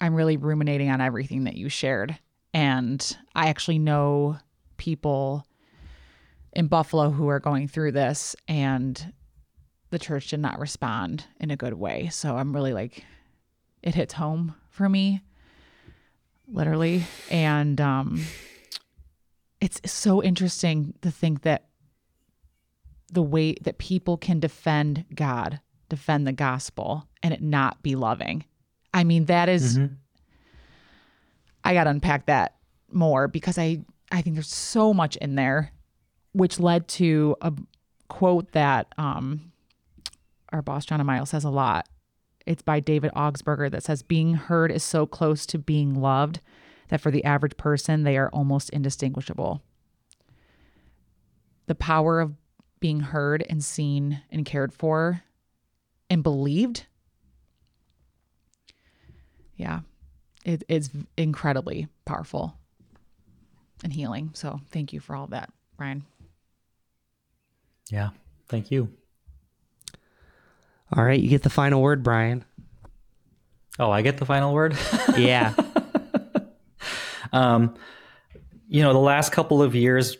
[0.00, 2.18] I'm really ruminating on everything that you shared.
[2.54, 4.38] And I actually know
[4.78, 5.46] people
[6.54, 9.12] in Buffalo who are going through this, and
[9.90, 12.08] the church did not respond in a good way.
[12.08, 13.04] So I'm really like,
[13.82, 15.22] it hits home for me,
[16.48, 17.04] literally.
[17.30, 18.24] And um,
[19.60, 21.67] it's so interesting to think that
[23.10, 28.44] the way that people can defend God, defend the gospel, and it not be loving.
[28.92, 29.78] I mean, that is-
[31.64, 32.56] I got to unpack that
[32.90, 35.70] more because I I think there's so much in there,
[36.32, 37.52] which led to a
[38.08, 39.52] quote that um,
[40.50, 41.86] our boss John Iamaio says a lot.
[42.46, 46.40] It's by David Augsburger that says, "Being heard is so close to being loved
[46.88, 49.62] that for the average person they are almost indistinguishable."
[51.66, 52.34] The power of
[52.80, 55.22] being heard and seen and cared for
[56.10, 56.86] and believed.
[59.56, 59.80] Yeah,
[60.44, 62.56] it, it's incredibly powerful
[63.82, 64.30] and healing.
[64.34, 66.04] So thank you for all that, Brian.
[67.90, 68.10] Yeah.
[68.48, 68.90] Thank you.
[70.96, 72.44] All right, you get the final word, Brian.
[73.78, 74.76] Oh, I get the final word.
[75.16, 75.54] Yeah.
[77.30, 77.74] Um,
[78.68, 80.16] you know, the last couple of years,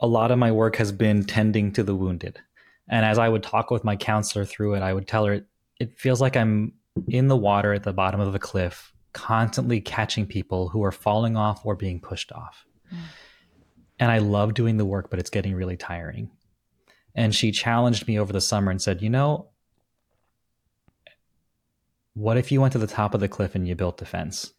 [0.00, 2.40] a lot of my work has been tending to the wounded.
[2.88, 5.46] And as I would talk with my counselor through it, I would tell her it,
[5.80, 6.72] it feels like I'm
[7.08, 11.36] in the water at the bottom of the cliff, constantly catching people who are falling
[11.36, 12.64] off or being pushed off.
[12.92, 12.98] Mm.
[13.98, 16.30] And I love doing the work, but it's getting really tiring.
[17.14, 19.48] And she challenged me over the summer and said, You know,
[22.12, 24.52] what if you went to the top of the cliff and you built a fence?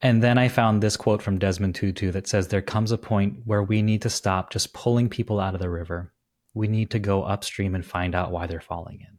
[0.00, 3.40] And then I found this quote from Desmond Tutu that says, There comes a point
[3.44, 6.12] where we need to stop just pulling people out of the river.
[6.54, 9.18] We need to go upstream and find out why they're falling in.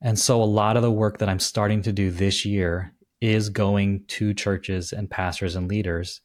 [0.00, 3.48] And so a lot of the work that I'm starting to do this year is
[3.48, 6.20] going to churches and pastors and leaders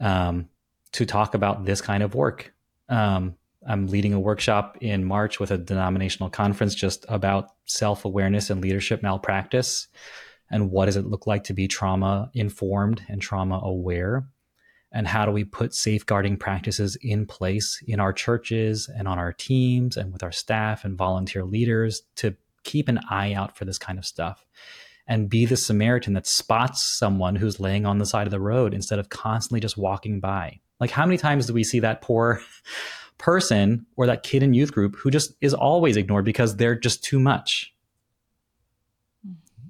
[0.00, 0.48] um,
[0.92, 2.52] to talk about this kind of work.
[2.88, 3.36] Um,
[3.66, 8.60] I'm leading a workshop in March with a denominational conference just about self awareness and
[8.60, 9.88] leadership malpractice
[10.54, 14.24] and what does it look like to be trauma informed and trauma aware
[14.92, 19.32] and how do we put safeguarding practices in place in our churches and on our
[19.32, 23.78] teams and with our staff and volunteer leaders to keep an eye out for this
[23.78, 24.46] kind of stuff
[25.08, 28.72] and be the Samaritan that spots someone who's laying on the side of the road
[28.72, 30.60] instead of constantly just walking by.
[30.78, 32.40] Like, how many times do we see that poor
[33.18, 37.02] person or that kid in youth group who just is always ignored because they're just
[37.02, 37.73] too much?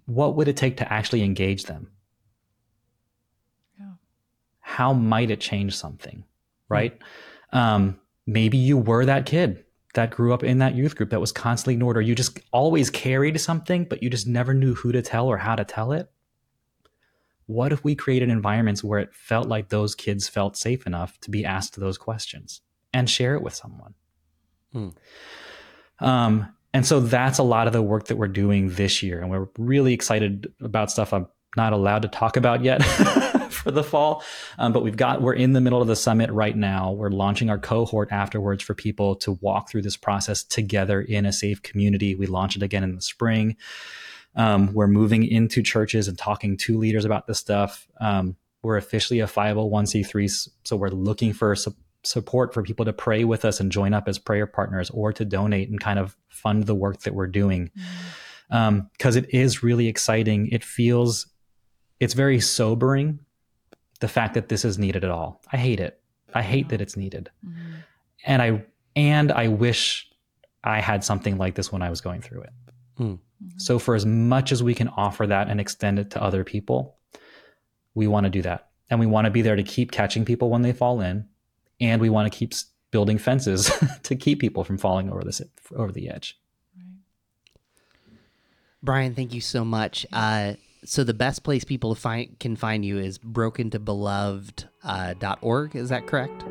[0.07, 1.91] What would it take to actually engage them?
[3.79, 3.93] Yeah.
[4.61, 6.25] How might it change something?
[6.69, 6.99] Right?
[7.53, 11.33] Um, maybe you were that kid that grew up in that youth group that was
[11.33, 15.03] constantly ignored, or you just always carried something, but you just never knew who to
[15.03, 16.11] tell or how to tell it.
[17.47, 21.31] What if we created environments where it felt like those kids felt safe enough to
[21.31, 23.95] be asked those questions and share it with someone?
[24.73, 24.89] Hmm.
[26.01, 29.21] Um, and so that's a lot of the work that we're doing this year.
[29.21, 32.85] And we're really excited about stuff I'm not allowed to talk about yet
[33.51, 34.25] for the fall.
[34.59, 36.91] Um, but we've got, we're in the middle of the summit right now.
[36.91, 41.33] We're launching our cohort afterwards for people to walk through this process together in a
[41.33, 42.17] safe community.
[42.17, 43.57] We launch it again in the spring.
[44.35, 47.87] Um, we're moving into churches and talking to leaders about this stuff.
[48.01, 53.25] Um, we're officially a 501c3, so we're looking for su- support for people to pray
[53.25, 56.65] with us and join up as prayer partners or to donate and kind of fund
[56.65, 57.71] the work that we're doing.
[57.71, 58.57] Mm-hmm.
[58.57, 60.49] Um, because it is really exciting.
[60.49, 61.27] It feels,
[61.99, 63.19] it's very sobering
[64.01, 65.41] the fact that this is needed at all.
[65.53, 66.01] I hate it.
[66.35, 67.31] I hate that it's needed.
[67.45, 67.73] Mm-hmm.
[68.27, 68.65] And I,
[68.97, 70.11] and I wish
[70.63, 72.53] I had something like this when I was going through it.
[72.97, 73.05] Hmm.
[73.05, 73.59] Mm-hmm.
[73.59, 76.97] So, for as much as we can offer that and extend it to other people,
[77.95, 78.69] we want to do that.
[78.91, 81.27] And we want to be there to keep catching people when they fall in.
[81.81, 82.53] And we want to keep
[82.91, 83.71] building fences
[84.05, 86.39] to keep people from falling over the, over the edge.
[88.83, 90.07] Brian, thank you so much.
[90.13, 90.55] Uh,
[90.85, 94.69] so the best place people find can find you is brokentobeloved.org.
[94.85, 95.75] Uh, dot org.
[95.75, 96.45] is that correct?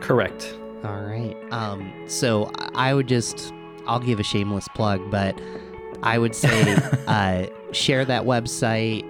[0.00, 0.56] Correct.
[0.84, 1.36] All right.
[1.50, 3.52] Um, so I would just,
[3.86, 5.38] I'll give a shameless plug, but
[6.04, 6.74] I would say
[7.08, 9.02] uh, share that website,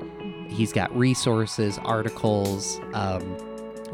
[0.51, 2.81] he's got resources, articles.
[2.95, 3.37] Um,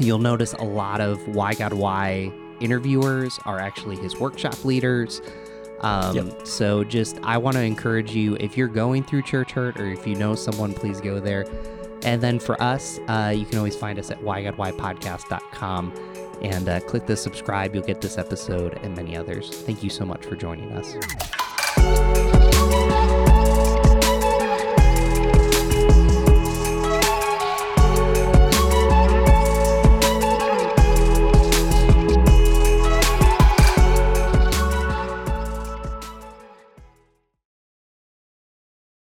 [0.03, 5.21] you'll notice a lot of Why God Why interviewers are actually his workshop leaders.
[5.81, 6.47] Um, Yep.
[6.47, 10.05] So just, I want to encourage you if you're going through church hurt or if
[10.05, 11.45] you know someone, please go there.
[12.03, 15.93] And then for us, uh, you can always find us at whygodwhypodcast.com
[16.41, 17.75] and uh, click the subscribe.
[17.75, 19.49] You'll get this episode and many others.
[19.49, 21.40] Thank you so much for joining us.